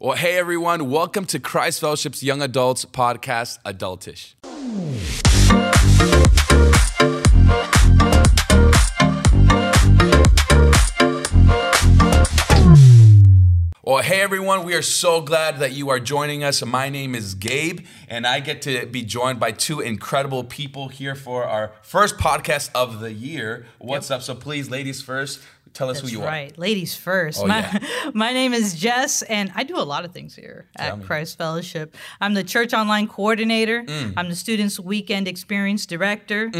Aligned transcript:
Well, 0.00 0.16
hey 0.16 0.38
everyone, 0.38 0.90
welcome 0.90 1.24
to 1.24 1.40
Christ 1.40 1.80
Fellowship's 1.80 2.22
Young 2.22 2.40
Adults 2.40 2.84
podcast, 2.84 3.58
Adultish. 3.64 4.34
Well, 13.82 14.02
hey 14.02 14.20
everyone, 14.20 14.64
we 14.64 14.74
are 14.74 14.82
so 14.82 15.22
glad 15.22 15.60
that 15.60 15.72
you 15.72 15.88
are 15.88 15.98
joining 15.98 16.44
us. 16.44 16.62
My 16.62 16.90
name 16.90 17.14
is 17.14 17.34
Gabe, 17.34 17.80
and 18.06 18.26
I 18.26 18.40
get 18.40 18.60
to 18.62 18.84
be 18.84 19.02
joined 19.02 19.40
by 19.40 19.50
two 19.50 19.80
incredible 19.80 20.44
people 20.44 20.88
here 20.88 21.14
for 21.14 21.44
our 21.44 21.72
first 21.80 22.18
podcast 22.18 22.70
of 22.74 23.00
the 23.00 23.14
year. 23.14 23.64
What's 23.78 24.10
up? 24.10 24.20
So, 24.20 24.34
please, 24.34 24.70
ladies 24.70 25.00
first, 25.00 25.40
tell 25.78 25.88
us 25.90 26.00
That's 26.00 26.12
who 26.12 26.18
you 26.18 26.24
are. 26.24 26.26
right. 26.26 26.58
Ladies 26.58 26.96
first. 26.96 27.40
Oh, 27.40 27.46
my, 27.46 27.60
yeah. 27.60 28.10
my 28.14 28.32
name 28.32 28.52
is 28.52 28.74
Jess, 28.74 29.22
and 29.22 29.52
I 29.54 29.62
do 29.62 29.76
a 29.76 29.86
lot 29.86 30.04
of 30.04 30.12
things 30.12 30.34
here 30.34 30.66
Tell 30.76 30.92
at 30.94 30.98
me. 30.98 31.04
Christ 31.04 31.38
Fellowship. 31.38 31.96
I'm 32.20 32.34
the 32.34 32.44
church 32.44 32.74
online 32.74 33.06
coordinator. 33.06 33.84
Mm. 33.84 34.14
I'm 34.16 34.28
the 34.28 34.36
students' 34.36 34.80
weekend 34.80 35.28
experience 35.28 35.86
director, 35.86 36.50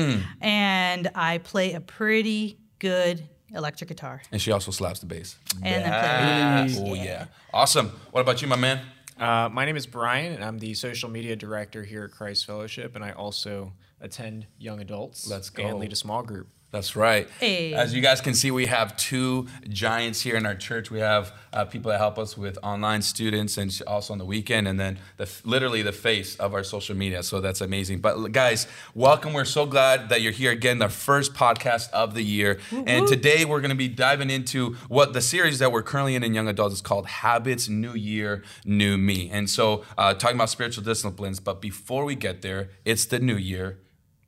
and 0.40 1.10
I 1.14 1.38
play 1.38 1.72
a 1.72 1.80
pretty 1.80 2.58
good 2.78 3.28
electric 3.52 3.88
guitar. 3.88 4.22
And 4.30 4.40
she 4.40 4.52
also 4.52 4.70
slaps 4.70 5.00
the 5.00 5.06
bass. 5.06 5.36
And 5.62 5.84
I 5.92 6.68
play 6.68 6.90
Oh, 6.90 6.94
yeah. 6.94 7.26
Awesome. 7.52 7.88
What 8.12 8.20
about 8.20 8.40
you, 8.40 8.48
my 8.48 8.56
man? 8.56 8.80
Uh, 9.18 9.48
my 9.50 9.64
name 9.64 9.76
is 9.76 9.86
Brian, 9.86 10.32
and 10.32 10.44
I'm 10.44 10.58
the 10.58 10.74
social 10.74 11.10
media 11.10 11.34
director 11.34 11.82
here 11.82 12.04
at 12.04 12.12
Christ 12.12 12.46
Fellowship, 12.46 12.94
and 12.94 13.04
I 13.04 13.10
also 13.10 13.72
attend 14.00 14.46
young 14.58 14.80
adults 14.80 15.28
Let's 15.28 15.50
go. 15.50 15.66
and 15.66 15.78
lead 15.80 15.92
a 15.92 15.96
small 15.96 16.22
group. 16.22 16.46
That's 16.70 16.94
right. 16.94 17.26
Hey. 17.40 17.72
As 17.72 17.94
you 17.94 18.02
guys 18.02 18.20
can 18.20 18.34
see, 18.34 18.50
we 18.50 18.66
have 18.66 18.94
two 18.98 19.46
giants 19.70 20.20
here 20.20 20.36
in 20.36 20.44
our 20.44 20.54
church. 20.54 20.90
We 20.90 20.98
have 20.98 21.32
uh, 21.50 21.64
people 21.64 21.90
that 21.90 21.96
help 21.96 22.18
us 22.18 22.36
with 22.36 22.58
online 22.62 23.00
students 23.00 23.56
and 23.56 23.72
also 23.86 24.12
on 24.12 24.18
the 24.18 24.26
weekend, 24.26 24.68
and 24.68 24.78
then 24.78 24.98
the, 25.16 25.26
literally 25.44 25.80
the 25.80 25.92
face 25.92 26.36
of 26.36 26.52
our 26.52 26.62
social 26.62 26.94
media. 26.94 27.22
So 27.22 27.40
that's 27.40 27.62
amazing. 27.62 28.00
But 28.00 28.32
guys, 28.32 28.66
welcome. 28.94 29.32
We're 29.32 29.46
so 29.46 29.64
glad 29.64 30.10
that 30.10 30.20
you're 30.20 30.32
here 30.32 30.50
again, 30.50 30.78
the 30.78 30.90
first 30.90 31.32
podcast 31.32 31.90
of 31.92 32.12
the 32.12 32.22
year. 32.22 32.58
And 32.70 33.08
today 33.08 33.46
we're 33.46 33.60
going 33.60 33.70
to 33.70 33.74
be 33.74 33.88
diving 33.88 34.28
into 34.28 34.74
what 34.88 35.14
the 35.14 35.22
series 35.22 35.60
that 35.60 35.72
we're 35.72 35.82
currently 35.82 36.16
in 36.16 36.22
in 36.22 36.34
Young 36.34 36.48
Adults 36.48 36.74
is 36.74 36.80
called 36.82 37.06
Habits, 37.06 37.70
New 37.70 37.94
Year, 37.94 38.42
New 38.66 38.98
Me. 38.98 39.30
And 39.30 39.48
so 39.48 39.84
uh, 39.96 40.12
talking 40.12 40.36
about 40.36 40.50
spiritual 40.50 40.84
disciplines. 40.84 41.40
But 41.40 41.62
before 41.62 42.04
we 42.04 42.14
get 42.14 42.42
there, 42.42 42.68
it's 42.84 43.06
the 43.06 43.20
new 43.20 43.36
year 43.36 43.78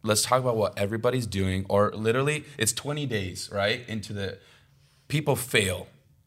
let's 0.03 0.23
talk 0.23 0.41
about 0.41 0.57
what 0.57 0.79
everybody's 0.79 1.27
doing 1.27 1.67
or 1.69 1.91
literally 1.93 2.45
it's 2.59 2.73
20 2.73 3.07
days 3.07 3.49
right 3.53 3.87
into 3.89 4.13
the 4.13 4.39
people 5.09 5.37
fail 5.37 5.87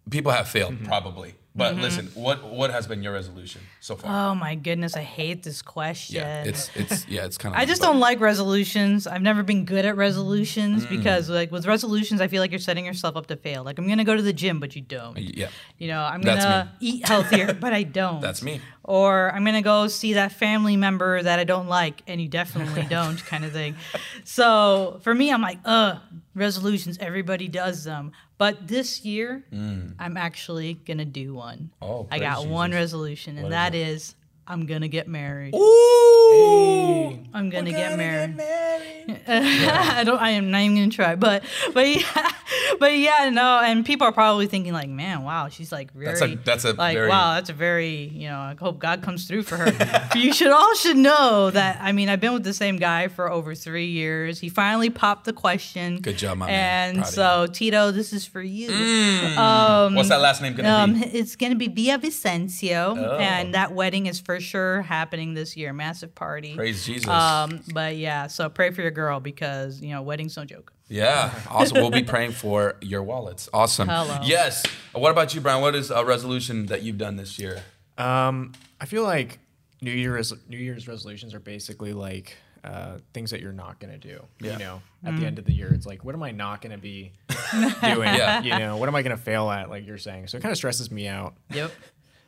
people 0.10 0.32
have 0.32 0.48
failed 0.48 0.74
Mm-hmm. 0.76 0.86
probably 0.86 1.36
but 1.56 1.76
listen 1.76 2.08
what 2.16 2.44
what 2.52 2.72
has 2.72 2.88
been 2.88 3.04
your 3.04 3.14
resolution 3.14 3.62
so 3.80 3.96
far 3.96 4.32
Oh 4.32 4.36
my 4.36 4.56
goodness, 4.56 4.96
I 4.98 5.02
hate 5.04 5.44
this 5.44 5.62
question. 5.62 6.16
yeah 6.16 6.44
it's 6.46 6.72
it's 6.76 7.08
yeah 7.08 7.26
it's 7.26 7.38
kind 7.38 7.54
of 7.54 7.62
I 7.62 7.66
just 7.66 7.80
don't 7.80 8.00
like 8.00 8.20
resolutions. 8.20 9.06
I've 9.06 9.22
never 9.22 9.44
been 9.44 9.64
good 9.64 9.86
at 9.86 9.96
resolutions 9.96 10.84
Mm. 10.84 10.90
because, 10.90 11.30
like, 11.30 11.52
with 11.52 11.68
resolutions, 11.68 12.22
I 12.22 12.28
feel 12.28 12.42
like 12.42 12.50
you're 12.50 12.60
setting 12.60 12.86
yourself 12.86 13.16
up 13.16 13.28
to 13.28 13.36
fail. 13.36 13.64
Like, 13.64 13.78
I'm 13.78 13.88
gonna 13.88 14.04
go 14.04 14.16
to 14.16 14.22
the 14.24 14.34
gym, 14.34 14.60
but 14.60 14.76
you 14.76 14.82
don't. 14.82 15.16
yeah 15.20 15.50
You 15.78 15.90
know, 15.90 16.02
I'm 16.02 16.24
That's 16.24 16.44
gonna 16.44 16.74
eat 16.80 17.08
healthier, 17.08 17.54
but 17.54 17.72
I 17.72 17.84
don't. 17.84 18.20
That's 18.20 18.42
me. 18.42 18.60
Or 18.84 19.32
I'm 19.32 19.46
gonna 19.46 19.62
go 19.62 19.88
see 19.88 20.14
that 20.14 20.34
family 20.34 20.76
member 20.76 21.24
that 21.24 21.40
I 21.40 21.46
don't 21.46 21.68
like, 21.68 22.02
and 22.06 22.22
you 22.22 22.28
definitely 22.28 22.84
don't, 22.90 23.24
kind 23.26 23.46
of 23.46 23.54
thing. 23.54 23.76
So 24.26 25.00
for 25.04 25.16
me, 25.16 25.32
I'm 25.32 25.42
like, 25.42 25.60
uh, 25.64 26.00
resolutions. 26.36 26.98
Everybody 27.00 27.48
does 27.48 27.86
them, 27.86 28.12
but 28.38 28.68
this 28.68 29.06
year, 29.06 29.44
I'm 29.54 30.18
actually 30.18 30.74
gonna 30.74 31.06
do 31.06 31.34
one. 31.34 31.70
Mm. 31.82 31.88
Oh, 31.88 32.08
I 32.12 32.20
got 32.20 32.46
one 32.48 32.72
resolution, 32.72 33.38
and 33.38 33.52
that 33.54 33.74
is 33.74 34.16
I'm 34.46 34.66
gonna 34.66 34.88
get 34.90 35.08
married. 35.08 35.56
Ooh, 35.56 37.18
I'm 37.34 37.50
gonna 37.50 37.72
get 37.72 37.98
married. 37.98 38.40
I 39.28 40.04
don't. 40.06 40.20
I 40.20 40.32
am 40.32 40.52
not 40.52 40.62
even 40.62 40.76
gonna 40.78 40.90
try. 40.90 41.16
But 41.16 41.44
but 41.74 41.88
yeah, 41.88 42.32
but 42.80 42.94
yeah, 42.98 43.30
no. 43.32 43.60
And 43.64 43.86
people 43.86 44.06
are 44.08 44.12
probably 44.12 44.48
thinking 44.48 44.74
like, 44.74 44.90
man, 44.90 45.24
wow, 45.24 45.50
she's 45.50 45.72
like 45.72 45.92
very. 45.94 46.06
That's 46.08 46.22
a- 46.22 46.36
that's 46.36 46.66
a 46.66 46.74
like 46.74 46.96
very- 46.96 47.10
wow, 47.10 47.36
that's 47.36 47.50
a 47.50 47.54
very 47.54 48.08
you 48.14 48.28
know. 48.30 48.38
I 48.38 48.56
hope 48.60 48.80
God 48.80 49.02
comes 49.02 49.28
through 49.28 49.44
for 49.44 49.58
her. 49.58 50.10
you 50.16 50.34
should 50.34 50.52
all 50.52 50.74
should 50.76 50.98
know 50.98 51.50
that. 51.52 51.80
I 51.82 51.92
mean, 51.92 52.10
I've 52.10 52.20
been 52.22 52.34
with 52.34 52.44
the 52.44 52.54
same 52.54 52.78
guy 52.78 53.08
for 53.08 53.32
over 53.32 53.56
three 53.56 53.88
years. 53.88 54.40
He 54.40 54.50
finally 54.50 54.90
popped 54.90 55.26
the 55.26 55.34
question. 55.34 56.00
Good 56.02 56.18
job, 56.18 56.38
my 56.38 56.48
man. 56.48 56.96
And 56.98 57.06
so 57.06 57.48
Tito, 57.48 57.92
this 57.92 58.14
is 58.14 58.26
for 58.26 58.42
you. 58.42 58.68
what's 58.72 60.10
that 60.10 60.22
last 60.22 60.42
name 60.42 60.54
gonna 60.56 60.70
Um, 60.70 60.94
be 61.00 61.06
it's 61.08 61.36
gonna 61.36 61.56
be 61.56 61.68
Via 61.68 61.98
Vicencio, 62.00 62.98
Oh. 62.98 63.18
and 63.18 63.54
that 63.54 63.74
wedding 63.74 64.06
is 64.06 64.20
for 64.20 64.33
sure 64.40 64.82
happening 64.82 65.34
this 65.34 65.56
year. 65.58 65.74
Massive 65.74 66.14
party. 66.16 66.56
praise 66.56 66.86
jesus 66.86 67.08
Um, 67.10 67.62
but 67.74 67.96
yeah, 67.98 68.28
so 68.28 68.50
pray 68.50 68.72
for 68.72 68.82
your 68.82 68.92
girl 68.92 69.20
because 69.20 69.82
you 69.82 69.90
know 69.92 70.02
wedding's 70.02 70.36
no 70.38 70.46
joke. 70.46 70.72
yeah 70.90 71.32
awesome 71.50 71.78
we'll 71.78 71.90
be 71.92 72.04
praying 72.04 72.32
for 72.34 72.76
your 72.82 73.02
wallets 73.04 73.50
awesome 73.54 73.88
Hello. 73.88 74.20
yes 74.24 74.64
what 74.94 75.12
about 75.12 75.34
you 75.34 75.42
brian 75.42 75.62
what 75.62 75.76
is 75.76 75.90
a 75.92 76.04
resolution 76.06 76.66
that 76.68 76.84
you've 76.84 76.98
done 76.98 77.16
this 77.16 77.40
year 77.40 77.64
Um, 77.98 78.52
I 78.82 78.86
feel 78.86 79.04
like 79.04 79.40
New 79.82 79.92
Year's 79.92 80.34
New 80.50 80.58
Year's 80.58 80.88
resolutions 80.88 81.34
are 81.34 81.40
basically 81.40 81.94
like 81.94 82.38
uh, 82.64 82.98
things 83.14 83.32
that 83.32 83.42
you're 83.42 83.52
not 83.52 83.78
gonna 83.82 83.98
do. 83.98 84.24
Yeah. 84.40 84.54
You 84.54 84.60
know, 84.60 84.82
at 85.04 85.20
the 85.20 85.26
end 85.26 85.38
of 85.38 85.44
the 85.44 85.52
year, 85.52 85.74
it's 85.74 85.86
like, 85.86 86.06
what 86.06 86.16
am 86.16 86.24
I 86.24 86.32
not 86.32 86.62
gonna 86.62 86.78
be 86.78 87.12
doing? 87.84 88.14
Yeah. 88.16 88.42
You 88.42 88.58
know, 88.58 88.78
what 88.78 88.88
am 88.88 88.96
I 88.96 89.02
gonna 89.02 89.18
fail 89.18 89.50
at? 89.50 89.70
Like 89.70 89.86
you're 89.86 89.98
saying, 89.98 90.28
so 90.28 90.38
it 90.38 90.42
kind 90.42 90.52
of 90.54 90.58
stresses 90.58 90.90
me 90.90 91.06
out. 91.10 91.34
Yep. 91.54 91.72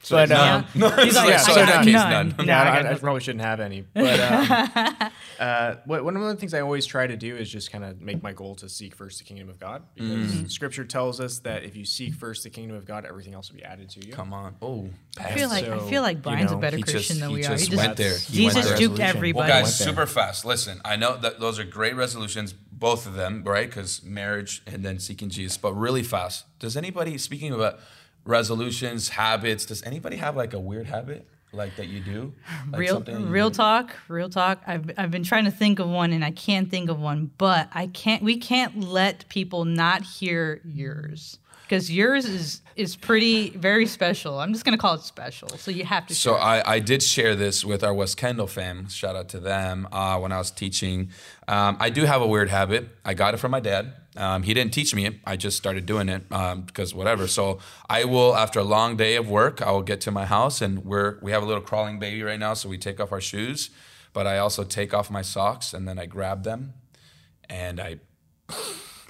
But 0.09 0.29
none. 0.29 0.63
um, 0.63 0.67
No, 0.75 0.87
like, 0.87 0.97
like, 0.97 1.15
I 1.15 1.37
so 1.37 1.55
got 1.55 1.59
in 1.61 1.65
that 1.67 1.83
case, 1.85 1.93
none. 1.93 2.11
none. 2.29 2.35
No, 2.37 2.43
yeah, 2.45 2.61
I 2.61 2.61
I, 2.61 2.65
got 2.81 2.85
I 2.85 2.91
no- 2.93 2.97
probably 2.99 3.21
shouldn't 3.21 3.43
have 3.43 3.59
any. 3.59 3.85
But 3.93 4.19
um, 4.19 5.11
uh, 5.39 5.75
one 5.85 6.15
of 6.15 6.21
the 6.23 6.35
things 6.35 6.53
I 6.53 6.61
always 6.61 6.85
try 6.85 7.07
to 7.07 7.17
do 7.17 7.35
is 7.35 7.49
just 7.51 7.71
kind 7.71 7.83
of 7.83 7.99
make 8.01 8.23
my 8.23 8.31
goal 8.33 8.55
to 8.55 8.69
seek 8.69 8.95
first 8.95 9.17
the 9.19 9.25
kingdom 9.25 9.49
of 9.49 9.59
God, 9.59 9.83
because 9.95 10.15
Mm. 10.15 10.51
Scripture 10.51 10.85
tells 10.85 11.19
us 11.19 11.39
that 11.39 11.63
if 11.63 11.75
you 11.75 11.83
seek 11.85 12.13
first 12.13 12.43
the 12.43 12.49
kingdom 12.49 12.77
of 12.77 12.85
God, 12.85 13.05
everything 13.05 13.33
else 13.33 13.49
will 13.49 13.57
be 13.57 13.63
added 13.63 13.89
to 13.89 14.05
you. 14.05 14.13
come 14.13 14.33
on 14.33 14.55
oh 14.61 14.89
I 15.19 15.31
feel 15.31 15.49
like 15.49 15.65
I 15.65 15.79
feel 15.89 16.01
like 16.01 16.17
you 16.17 16.23
Brian's 16.23 16.51
know, 16.51 16.57
a 16.57 16.61
better 16.61 16.77
he 16.77 16.83
just- 16.83 16.93
Christian 16.93 17.19
than 17.19 17.29
he 17.29 17.35
we 17.35 17.45
are. 17.45 17.51
He 17.51 17.57
just 17.57 17.71
He 17.71 17.75
went 17.77 17.97
there. 17.97 18.17
He 18.17 18.43
went 18.45 18.55
Jesus 18.55 18.67
there. 18.69 18.77
duped 18.77 18.99
everybody. 18.99 19.49
Well, 19.51 19.61
guys, 19.63 19.77
super 19.77 20.05
fast. 20.05 20.45
Listen, 20.45 20.79
I 20.85 20.95
know 20.95 21.17
that 21.17 21.39
those 21.39 21.59
are 21.59 21.63
great 21.63 21.95
resolutions, 21.95 22.53
both 22.53 23.05
of 23.05 23.13
them, 23.15 23.43
right? 23.45 23.67
Because 23.67 24.03
marriage 24.03 24.61
and 24.67 24.83
then 24.83 24.99
seeking 24.99 25.29
Jesus. 25.29 25.57
But 25.57 25.73
really 25.73 26.03
fast, 26.03 26.45
does 26.59 26.75
anybody, 26.77 27.17
speaking 27.17 27.53
about 27.53 27.79
resolutions, 28.25 29.09
habits, 29.09 29.65
does 29.65 29.83
anybody 29.83 30.17
have 30.17 30.35
like 30.35 30.53
a 30.53 30.59
weird 30.59 30.87
habit 30.87 31.27
like 31.53 31.75
that 31.77 31.87
you 31.87 32.01
do? 32.01 32.33
Like 32.69 32.79
real 32.81 32.99
real 33.01 33.49
do? 33.49 33.55
talk 33.55 33.95
real 34.09 34.29
talk 34.29 34.61
I've, 34.67 34.91
I've 34.97 35.11
been 35.11 35.23
trying 35.23 35.45
to 35.45 35.51
think 35.51 35.79
of 35.79 35.87
one 35.87 36.11
and 36.11 36.25
i 36.25 36.31
can't 36.31 36.69
think 36.69 36.89
of 36.89 36.99
one 36.99 37.31
but 37.37 37.69
i 37.73 37.87
can't 37.87 38.21
we 38.21 38.35
can't 38.37 38.81
let 38.81 39.29
people 39.29 39.63
not 39.63 40.01
hear 40.01 40.59
yours 40.65 41.37
because 41.63 41.89
yours 41.89 42.25
is 42.25 42.61
is 42.75 42.97
pretty 42.97 43.51
very 43.51 43.85
special 43.85 44.37
i'm 44.41 44.51
just 44.51 44.65
gonna 44.65 44.77
call 44.77 44.95
it 44.95 45.01
special 45.03 45.47
so 45.47 45.71
you 45.71 45.85
have 45.85 46.05
to 46.07 46.13
So 46.15 46.33
share. 46.33 46.41
I, 46.41 46.63
I 46.65 46.79
did 46.79 47.01
share 47.01 47.35
this 47.35 47.63
with 47.63 47.85
our 47.85 47.93
West 47.93 48.17
Kendall 48.17 48.47
fam. 48.47 48.89
Shout 48.89 49.15
out 49.15 49.29
to 49.29 49.39
them 49.39 49.87
uh, 49.93 50.19
when 50.19 50.33
I 50.33 50.37
was 50.39 50.51
teaching. 50.51 51.09
Um, 51.47 51.77
I 51.79 51.89
do 51.89 52.03
have 52.03 52.21
a 52.21 52.27
weird 52.27 52.49
habit. 52.49 52.89
I 53.05 53.13
got 53.13 53.33
it 53.33 53.37
from 53.37 53.51
my 53.51 53.61
dad. 53.61 53.93
Um, 54.17 54.43
he 54.43 54.53
didn't 54.53 54.73
teach 54.73 54.95
me 54.95 55.05
it. 55.05 55.15
I 55.25 55.35
just 55.35 55.57
started 55.57 55.85
doing 55.85 56.09
it 56.09 56.23
um, 56.31 56.61
because 56.61 56.93
whatever. 56.93 57.27
So 57.27 57.59
I 57.89 58.05
will, 58.05 58.35
after 58.35 58.59
a 58.59 58.63
long 58.63 58.95
day 58.95 59.15
of 59.15 59.29
work, 59.29 59.61
I 59.61 59.71
will 59.71 59.83
get 59.83 60.01
to 60.01 60.11
my 60.11 60.25
house 60.25 60.61
and 60.61 60.85
we're 60.85 61.19
we 61.21 61.31
have 61.31 61.43
a 61.43 61.45
little 61.45 61.61
crawling 61.61 61.99
baby 61.99 62.23
right 62.23 62.39
now. 62.39 62.53
So 62.53 62.69
we 62.69 62.77
take 62.77 62.99
off 62.99 63.11
our 63.11 63.21
shoes, 63.21 63.69
but 64.13 64.25
I 64.25 64.37
also 64.37 64.63
take 64.63 64.93
off 64.93 65.11
my 65.11 65.21
socks 65.21 65.73
and 65.73 65.87
then 65.87 65.99
I 65.99 66.05
grab 66.05 66.43
them 66.43 66.73
and 67.49 67.79
I 67.79 67.99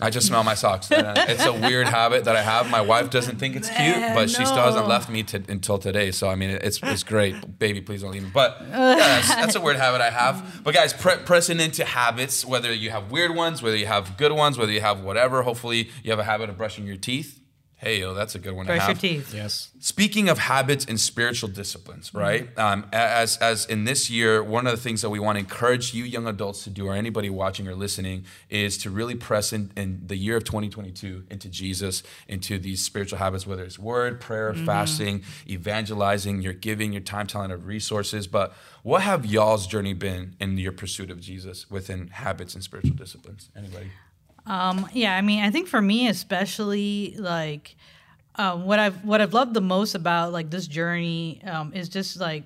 I 0.02 0.10
just 0.10 0.28
smell 0.28 0.44
my 0.44 0.56
socks. 0.56 0.90
It's 0.92 1.46
a 1.46 1.54
weird 1.54 1.88
habit 1.88 2.26
that 2.26 2.36
I 2.36 2.42
have. 2.42 2.70
My 2.70 2.82
wife 2.82 3.10
doesn't 3.10 3.38
think 3.38 3.56
it's 3.56 3.70
cute, 3.70 3.96
but 4.14 4.30
she 4.30 4.46
still 4.46 4.64
hasn't 4.64 4.88
left 4.88 5.10
me 5.10 5.24
to, 5.24 5.42
until 5.48 5.78
today. 5.78 6.12
So 6.12 6.30
I 6.30 6.36
mean, 6.36 6.50
it's 6.50 6.80
it's 6.84 7.04
great. 7.04 7.60
Baby, 7.60 7.82
please 7.82 8.02
don't 8.02 8.12
leave 8.12 8.24
me. 8.24 8.32
But 8.34 8.58
yeah, 8.70 8.96
that's, 8.98 9.30
that's 9.30 9.56
a 9.56 9.62
weird 9.62 9.78
habit 9.78 10.02
I 10.02 10.10
have. 10.10 10.62
But 10.64 10.74
guys, 10.74 10.94
pre- 10.94 11.18
pressing 11.18 11.60
into 11.60 11.86
habits, 11.86 12.46
whether 12.46 12.74
you 12.74 12.90
have 12.92 13.12
weird 13.12 13.34
ones, 13.36 13.62
whether 13.62 13.78
you 13.78 13.86
have 13.86 14.18
good 14.18 14.32
ones, 14.34 14.58
whether 14.58 14.72
you 14.72 14.82
have 14.82 15.02
whatever. 15.02 15.44
Hopefully, 15.44 15.90
you 16.04 16.12
have 16.12 16.20
a 16.20 16.24
habit 16.26 16.50
of 16.50 16.58
brushing 16.58 16.86
your 16.86 16.98
teeth. 16.98 17.40
Hey, 17.78 18.00
yo, 18.00 18.14
that's 18.14 18.36
a 18.36 18.40
good 18.40 18.54
one 18.54 18.66
to 18.68 18.74
brush 18.74 18.88
your 18.88 18.96
teeth 18.96 19.34
Yes. 19.34 19.70
Speaking 19.80 20.30
of 20.30 20.40
habits 20.40 20.86
and 20.86 21.00
spiritual 21.00 21.50
disciplines, 21.50 22.14
right? 22.14 22.58
Um, 22.58 22.88
as 22.94 23.38
as 23.38 23.66
in 23.66 23.84
this 23.84 24.10
year, 24.10 24.42
one 24.42 24.66
of 24.66 24.72
the 24.72 24.82
things 24.82 25.02
that 25.02 25.10
we 25.10 25.20
want 25.20 25.36
to 25.36 25.40
encourage 25.42 25.94
you 25.94 26.06
young 26.06 26.26
adults 26.26 26.64
to 26.64 26.70
do, 26.70 26.88
or 26.88 26.94
anybody 26.94 27.30
watching 27.30 27.68
or 27.68 27.76
listening, 27.76 28.26
is 28.50 28.78
to 28.80 28.90
really 28.90 29.16
press 29.16 29.52
in, 29.52 29.72
in 29.76 30.02
the 30.08 30.16
year 30.16 30.38
of 30.38 30.46
2022 30.46 31.26
into 31.30 31.50
Jesus, 31.50 32.02
into 32.28 32.58
these 32.58 32.84
spiritual 32.84 33.20
habits, 33.20 33.46
whether 33.46 33.64
it's 33.64 33.78
word, 33.78 34.22
prayer, 34.22 34.54
fasting, 34.54 35.24
evangelizing, 35.48 36.42
your 36.42 36.54
giving, 36.54 36.94
your 36.94 37.02
time, 37.02 37.28
talent, 37.28 37.52
of 37.52 37.68
resources. 37.68 38.26
But 38.26 38.54
what 38.84 39.02
have 39.02 39.26
y'all's 39.26 39.68
journey 39.68 39.94
been 39.94 40.36
in 40.40 40.58
your 40.58 40.72
pursuit 40.72 41.12
of 41.12 41.20
Jesus 41.20 41.70
within 41.70 42.08
habits 42.08 42.56
and 42.56 42.64
spiritual 42.64 42.96
disciplines? 42.96 43.50
Anybody? 43.56 43.92
Um, 44.48 44.88
yeah, 44.94 45.16
I 45.16 45.22
mean, 45.22 45.44
I 45.44 45.52
think 45.52 45.68
for 45.68 45.82
me 45.82 46.08
especially, 46.08 47.16
like, 47.18 47.76
um, 48.36 48.66
what 48.66 48.80
I've 48.80 49.04
what 49.04 49.22
I've 49.22 49.34
loved 49.34 49.54
the 49.54 49.62
most 49.62 49.96
about 49.96 50.34
like 50.34 50.50
this 50.50 50.68
journey 50.68 51.42
um, 51.46 51.74
is 51.74 51.90
just 51.90 52.20
like, 52.20 52.44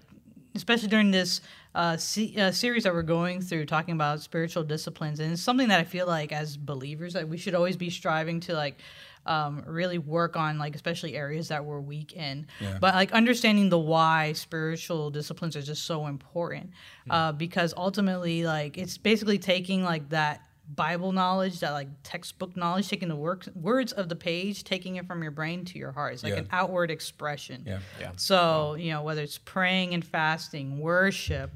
especially 0.55 0.87
during 0.87 1.11
this 1.11 1.41
uh, 1.75 1.97
se- 1.97 2.35
uh, 2.37 2.51
series 2.51 2.83
that 2.83 2.93
we're 2.93 3.01
going 3.01 3.41
through, 3.41 3.65
talking 3.65 3.93
about 3.93 4.21
spiritual 4.21 4.63
disciplines, 4.63 5.19
and 5.19 5.33
it's 5.33 5.41
something 5.41 5.67
that 5.69 5.79
I 5.79 5.83
feel 5.83 6.07
like 6.07 6.31
as 6.31 6.57
believers 6.57 7.13
that 7.13 7.27
we 7.27 7.37
should 7.37 7.55
always 7.55 7.75
be 7.77 7.89
striving 7.89 8.39
to 8.41 8.53
like. 8.53 8.79
Um, 9.25 9.63
really 9.67 9.97
work 9.99 10.37
on 10.37 10.57
like 10.57 10.75
especially 10.75 11.15
areas 11.15 11.49
that 11.49 11.63
we're 11.63 11.81
weak 11.81 12.13
in 12.13 12.47
Yeah. 12.61 12.77
but 12.79 12.95
like 12.95 13.11
understanding 13.11 13.69
the 13.69 13.77
why 13.77 14.31
spiritual 14.33 15.11
disciplines 15.11 15.55
are 15.57 15.61
just 15.61 15.85
so 15.85 16.07
important 16.07 16.71
uh, 17.09 17.33
because 17.33 17.73
ultimately 17.77 18.45
like 18.45 18.77
it's 18.77 18.97
basically 18.97 19.37
taking 19.37 19.83
like 19.83 20.09
that 20.09 20.41
bible 20.75 21.11
knowledge 21.11 21.59
that 21.61 21.71
like 21.71 21.87
textbook 22.03 22.55
knowledge 22.55 22.87
taking 22.87 23.07
the 23.09 23.15
work, 23.15 23.47
words 23.55 23.91
of 23.91 24.07
the 24.07 24.15
page 24.15 24.63
taking 24.63 24.97
it 24.97 25.07
from 25.07 25.23
your 25.23 25.31
brain 25.31 25.65
to 25.65 25.79
your 25.79 25.91
heart 25.91 26.13
it's 26.13 26.23
like 26.23 26.33
Yeah. 26.33 26.39
an 26.39 26.47
outward 26.51 26.91
expression 26.91 27.63
Yeah. 27.65 27.79
Yeah. 27.99 28.11
so 28.17 28.75
you 28.75 28.91
know 28.91 29.01
whether 29.01 29.21
it's 29.23 29.37
praying 29.39 29.93
and 29.95 30.05
fasting 30.05 30.79
worship 30.79 31.51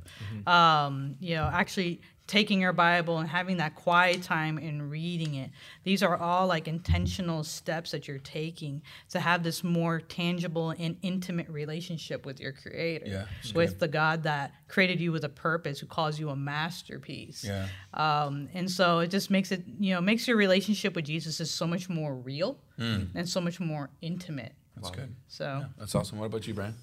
um, 0.48 1.15
you 1.19 1.36
know 1.36 1.44
actually 1.51 2.01
taking 2.25 2.61
your 2.61 2.71
bible 2.73 3.17
and 3.17 3.27
having 3.29 3.57
that 3.57 3.75
quiet 3.75 4.23
time 4.23 4.57
and 4.57 4.89
reading 4.89 5.35
it 5.35 5.49
these 5.83 6.01
are 6.01 6.15
all 6.17 6.47
like 6.47 6.67
intentional 6.69 7.43
steps 7.43 7.91
that 7.91 8.07
you're 8.07 8.17
taking 8.17 8.81
to 9.09 9.19
have 9.19 9.43
this 9.43 9.63
more 9.63 9.99
tangible 9.99 10.69
and 10.71 10.95
intimate 11.01 11.49
relationship 11.49 12.25
with 12.25 12.39
your 12.39 12.53
creator 12.53 13.05
Yeah, 13.05 13.25
that's 13.41 13.53
with 13.53 13.79
the 13.79 13.87
god 13.89 14.23
that 14.23 14.53
created 14.69 15.01
you 15.01 15.11
with 15.11 15.25
a 15.25 15.29
purpose 15.29 15.79
who 15.79 15.85
calls 15.85 16.17
you 16.17 16.29
a 16.29 16.35
masterpiece 16.35 17.43
Yeah. 17.43 17.67
um, 17.93 18.47
and 18.53 18.71
so 18.71 18.99
it 18.99 19.07
just 19.07 19.29
makes 19.29 19.51
it 19.51 19.63
you 19.79 19.93
know 19.93 19.99
makes 20.01 20.27
your 20.27 20.37
relationship 20.37 20.95
with 20.95 21.05
jesus 21.05 21.39
is 21.41 21.51
so 21.51 21.67
much 21.67 21.89
more 21.89 22.15
real 22.15 22.57
and 22.77 23.27
so 23.29 23.39
much 23.41 23.59
more 23.59 23.89
intimate 24.01 24.53
That's 24.75 24.89
good. 24.91 25.13
so 25.27 25.65
That's 25.77 25.93
awesome. 25.95 26.17
What 26.19 26.25
about 26.25 26.47
you, 26.47 26.53
Brian? 26.53 26.73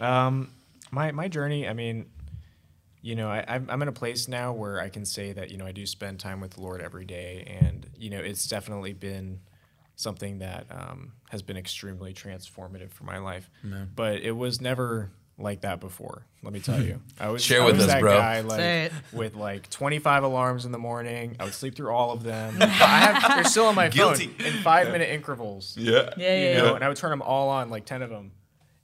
Um, 0.00 0.50
my 0.90 1.12
my 1.12 1.28
journey. 1.28 1.68
I 1.68 1.72
mean, 1.72 2.06
you 3.02 3.14
know, 3.14 3.28
I, 3.28 3.44
I'm 3.46 3.66
I'm 3.70 3.82
in 3.82 3.88
a 3.88 3.92
place 3.92 4.28
now 4.28 4.52
where 4.52 4.80
I 4.80 4.88
can 4.88 5.04
say 5.04 5.32
that 5.32 5.50
you 5.50 5.56
know 5.56 5.66
I 5.66 5.72
do 5.72 5.86
spend 5.86 6.20
time 6.20 6.40
with 6.40 6.52
the 6.52 6.60
Lord 6.60 6.80
every 6.80 7.04
day, 7.04 7.58
and 7.60 7.86
you 7.96 8.10
know 8.10 8.18
it's 8.20 8.46
definitely 8.48 8.92
been 8.92 9.40
something 9.96 10.38
that 10.38 10.66
um, 10.70 11.12
has 11.30 11.42
been 11.42 11.56
extremely 11.56 12.14
transformative 12.14 12.90
for 12.92 13.04
my 13.04 13.18
life. 13.18 13.50
But 13.96 14.22
it 14.22 14.32
was 14.32 14.60
never 14.60 15.10
like 15.40 15.60
that 15.62 15.78
before. 15.80 16.24
Let 16.42 16.52
me 16.52 16.58
tell 16.60 16.82
you, 16.82 17.00
I 17.20 17.28
was 17.30 17.42
Share 17.44 17.62
I 17.62 17.66
with 17.66 17.76
was 17.76 17.84
us, 17.86 17.92
that 17.92 18.00
bro. 18.00 18.16
guy 18.16 18.40
like 18.40 18.58
Say 18.58 18.82
it. 18.86 18.92
with 19.12 19.34
like 19.36 19.68
25 19.70 20.24
alarms 20.24 20.64
in 20.66 20.72
the 20.72 20.78
morning. 20.78 21.36
I 21.38 21.44
would 21.44 21.54
sleep 21.54 21.74
through 21.76 21.90
all 21.90 22.10
of 22.12 22.22
them. 22.24 22.54
But 22.58 22.68
I 22.68 22.98
have 22.98 23.34
they're 23.36 23.44
still 23.44 23.66
on 23.66 23.74
my 23.76 23.88
Guilty. 23.88 24.26
phone 24.28 24.46
in 24.46 24.52
five 24.62 24.90
minute 24.90 25.10
intervals 25.10 25.76
Yeah. 25.78 25.92
yeah 25.92 26.08
yeah, 26.16 26.34
you 26.36 26.48
yeah. 26.50 26.56
know, 26.62 26.74
and 26.74 26.84
I 26.84 26.88
would 26.88 26.96
turn 26.96 27.10
them 27.10 27.22
all 27.22 27.48
on, 27.50 27.70
like 27.70 27.84
ten 27.86 28.02
of 28.02 28.10
them, 28.10 28.32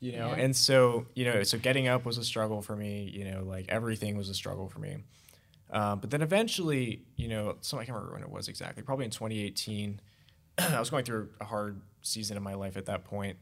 you 0.04 0.12
know. 0.12 0.28
Yeah. 0.28 0.42
And 0.42 0.54
so, 0.54 1.06
you 1.14 1.24
know, 1.24 1.42
so 1.42 1.58
getting 1.58 1.88
up 1.88 2.04
was 2.04 2.18
a 2.18 2.24
struggle 2.24 2.60
for 2.62 2.76
me. 2.76 3.10
You 3.12 3.24
know, 3.24 3.44
like 3.44 3.66
everything 3.68 4.16
was 4.16 4.28
a 4.28 4.34
struggle 4.34 4.68
for 4.68 4.78
me. 4.78 4.98
Um, 5.70 5.98
but 5.98 6.10
then 6.10 6.22
eventually, 6.22 7.02
you 7.16 7.28
know, 7.28 7.56
so 7.60 7.78
I 7.78 7.84
can't 7.84 7.96
remember 7.96 8.14
when 8.14 8.22
it 8.22 8.30
was 8.30 8.48
exactly. 8.48 8.82
Probably 8.82 9.06
in 9.06 9.10
2018, 9.10 10.00
I 10.58 10.78
was 10.78 10.90
going 10.90 11.04
through 11.04 11.30
a 11.40 11.44
hard 11.44 11.80
season 12.02 12.36
in 12.36 12.42
my 12.42 12.54
life 12.54 12.76
at 12.76 12.86
that 12.86 13.04
point. 13.04 13.38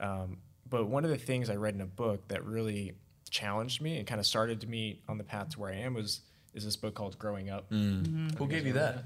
Um, 0.00 0.38
but 0.68 0.86
one 0.88 1.04
of 1.04 1.10
the 1.10 1.18
things 1.18 1.48
I 1.48 1.56
read 1.56 1.74
in 1.74 1.80
a 1.80 1.86
book 1.86 2.26
that 2.28 2.44
really 2.44 2.94
challenged 3.30 3.80
me 3.80 3.98
and 3.98 4.06
kind 4.06 4.18
of 4.18 4.26
started 4.26 4.68
me 4.68 5.02
on 5.08 5.18
the 5.18 5.24
path 5.24 5.50
to 5.50 5.60
where 5.60 5.70
I 5.70 5.76
am 5.76 5.94
was 5.94 6.20
is 6.54 6.64
this 6.64 6.76
book 6.76 6.94
called 6.94 7.18
Growing 7.18 7.50
Up. 7.50 7.66
Who 8.38 8.48
gave 8.48 8.66
you 8.66 8.72
that? 8.74 9.04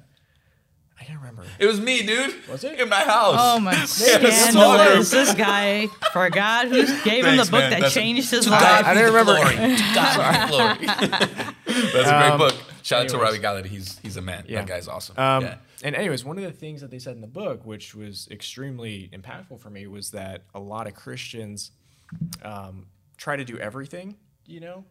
I 1.00 1.04
can't 1.04 1.18
remember. 1.18 1.44
It 1.58 1.66
was 1.66 1.80
me, 1.80 2.02
dude. 2.02 2.34
Was 2.48 2.62
it? 2.64 2.78
in 2.78 2.88
my 2.88 2.96
house? 3.02 3.36
Oh 3.38 3.58
my 3.58 3.74
small 3.86 4.18
group. 4.20 4.32
scandalous! 4.32 5.10
This 5.10 5.34
guy 5.34 5.86
forgot 6.12 6.68
who 6.68 6.82
gave 7.02 7.24
him 7.24 7.36
Thanks, 7.36 7.46
the 7.46 7.50
book 7.50 7.60
man. 7.60 7.70
that 7.70 7.76
That's- 7.76 7.94
changed 7.94 8.30
his 8.30 8.46
life. 8.48 8.60
God 8.60 8.84
I 8.84 8.94
didn't 8.94 9.12
the 9.12 9.18
remember. 9.18 9.34
Glory. 9.34 9.76
To 9.76 9.94
God 9.94 10.48
be 10.50 10.86
the 10.86 10.94
glory. 11.26 11.54
That's 11.92 12.08
a 12.08 12.18
great 12.18 12.30
Um, 12.30 12.38
book. 12.38 12.54
Shout 12.82 13.02
out 13.02 13.08
to 13.08 13.14
anyways. 13.16 13.38
Robby 13.40 13.62
Gallaty. 13.62 13.66
He's 13.70 13.98
he's 14.00 14.16
a 14.16 14.22
man. 14.22 14.44
Yeah. 14.48 14.58
That 14.60 14.68
guy's 14.68 14.88
awesome. 14.88 15.18
Um, 15.18 15.44
yeah. 15.44 15.56
And 15.82 15.94
anyways, 15.96 16.24
one 16.24 16.36
of 16.36 16.44
the 16.44 16.52
things 16.52 16.82
that 16.82 16.90
they 16.90 16.98
said 16.98 17.14
in 17.14 17.20
the 17.22 17.26
book, 17.26 17.64
which 17.64 17.94
was 17.94 18.28
extremely 18.30 19.08
impactful 19.14 19.58
for 19.60 19.70
me, 19.70 19.86
was 19.86 20.10
that 20.10 20.42
a 20.54 20.60
lot 20.60 20.86
of 20.86 20.94
Christians 20.94 21.70
um, 22.42 22.86
try 23.16 23.36
to 23.36 23.44
do 23.44 23.58
everything, 23.58 24.16
you 24.46 24.60
know, 24.60 24.84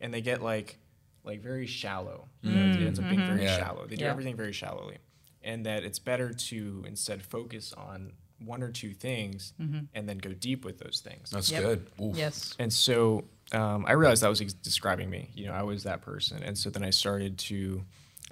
and 0.00 0.12
they 0.12 0.20
get 0.20 0.42
like 0.42 0.78
like 1.24 1.40
very 1.40 1.66
shallow. 1.66 2.28
You 2.42 2.52
know, 2.52 2.70
it 2.80 2.86
ends 2.86 2.98
up 2.98 3.08
being 3.08 3.26
very 3.26 3.42
Yeah. 3.44 3.56
shallow. 3.58 3.86
They 3.86 3.96
do 3.96 4.04
Yeah. 4.04 4.10
everything 4.10 4.36
very 4.36 4.52
shallowly, 4.52 4.98
and 5.46 5.64
that 5.64 5.82
it's 5.84 5.98
better 5.98 6.32
to 6.34 6.84
instead 6.86 7.22
focus 7.22 7.72
on 7.72 8.12
one 8.38 8.62
or 8.62 8.70
two 8.70 8.92
things 8.92 9.54
and 9.94 10.06
then 10.08 10.18
go 10.18 10.30
deep 10.34 10.62
with 10.66 10.78
those 10.78 11.00
things. 11.02 11.30
That's 11.30 11.50
Yep. 11.50 11.62
good. 11.62 11.86
Oof. 12.02 12.16
Yes. 12.16 12.54
And 12.58 12.70
so 12.70 13.24
um, 13.52 13.86
I 13.88 13.92
realized 13.92 14.22
that 14.22 14.28
was 14.28 14.42
ex- 14.42 14.52
describing 14.52 15.08
me. 15.08 15.30
You 15.34 15.46
know, 15.46 15.52
I 15.54 15.62
was 15.62 15.84
that 15.84 16.02
person. 16.02 16.42
And 16.42 16.58
so 16.58 16.68
then 16.68 16.82
I 16.84 16.90
started 16.90 17.38
to 17.38 17.82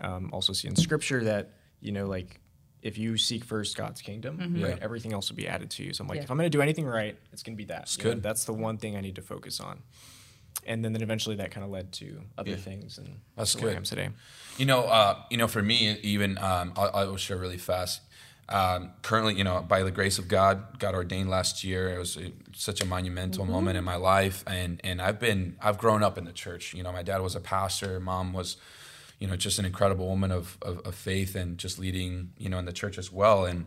um, 0.00 0.28
also 0.32 0.52
see 0.52 0.69
in 0.69 0.76
scripture 0.76 1.25
that, 1.25 1.52
you 1.81 1.93
know, 1.93 2.05
like 2.06 2.40
if 2.82 2.99
you 2.99 3.17
seek 3.17 3.44
first 3.44 3.78
God's 3.78 4.02
kingdom, 4.02 4.37
right, 4.60 4.76
Yeah. 4.76 4.76
everything 4.82 5.14
else 5.14 5.31
will 5.31 5.37
be 5.37 5.49
added 5.49 5.70
to 5.70 5.82
you. 5.84 5.94
So 5.94 6.02
I'm 6.05 6.08
like, 6.08 6.17
Yeah. 6.17 6.25
if 6.25 6.31
I'm 6.31 6.37
going 6.37 6.50
to 6.50 6.58
do 6.58 6.60
anything 6.60 6.84
right, 6.84 7.17
it's 7.32 7.43
going 7.43 7.56
to 7.56 7.62
be 7.62 7.64
that. 7.67 7.78
That's 7.82 7.96
You 7.96 8.05
know, 8.05 8.10
good. 8.14 8.22
that's 8.22 8.44
the 8.44 8.52
one 8.52 8.76
thing 8.76 8.94
I 8.96 9.00
need 9.00 9.14
to 9.17 9.22
focus 9.22 9.58
on. 9.60 9.82
And 10.67 10.85
then, 10.85 10.93
then 10.93 11.03
eventually 11.03 11.37
that 11.37 11.51
kind 11.51 11.65
of 11.65 11.71
led 11.71 11.93
to 11.95 12.21
other 12.39 12.51
Yeah. 12.51 12.56
things. 12.56 12.99
And 12.99 13.21
That's 13.37 13.53
to 13.55 13.59
where 13.59 13.69
I 13.71 13.73
good. 13.73 13.77
am 13.79 13.83
today. 13.85 14.09
You 14.56 14.67
know, 14.67 14.85
uh, 14.85 15.19
you 15.31 15.37
know, 15.37 15.49
for 15.49 15.62
me, 15.62 15.99
even 16.03 16.39
um, 16.39 16.73
I'll, 16.77 16.91
I 16.95 17.05
will 17.05 17.17
share 17.17 17.37
really 17.37 17.59
fast. 17.59 18.01
Um, 18.49 18.91
currently, 19.03 19.35
you 19.35 19.45
know, 19.45 19.62
by 19.67 19.83
the 19.83 19.91
grace 19.91 20.19
of 20.19 20.29
God, 20.29 20.79
got 20.79 20.95
ordained 20.95 21.31
last 21.31 21.65
year. 21.65 21.95
It 21.95 21.99
was 21.99 22.17
uh 22.17 22.29
such 22.55 22.83
a 22.83 22.87
monumental 22.87 23.47
moment 23.47 23.79
in 23.79 23.85
my 23.85 23.97
life, 23.97 24.45
and 24.47 24.81
and 24.85 25.01
I've 25.01 25.19
been 25.19 25.56
I've 25.62 25.79
grown 25.79 26.03
up 26.03 26.19
in 26.19 26.25
the 26.27 26.33
church. 26.33 26.75
You 26.75 26.83
know, 26.83 26.93
my 26.93 27.03
dad 27.03 27.21
was 27.23 27.35
a 27.35 27.41
pastor, 27.41 27.99
mom 28.01 28.35
was, 28.35 28.59
you 29.19 29.27
know, 29.27 29.35
just 29.37 29.59
an 29.59 29.65
incredible 29.65 30.06
woman 30.06 30.31
of, 30.31 30.59
of, 30.61 30.79
of 30.81 30.95
faith 30.95 31.35
and 31.35 31.56
just 31.56 31.79
leading, 31.79 32.33
you 32.39 32.51
know, 32.51 32.59
in 32.59 32.67
the 32.67 32.73
church 32.73 32.99
as 32.99 33.11
well. 33.11 33.47
And 33.47 33.65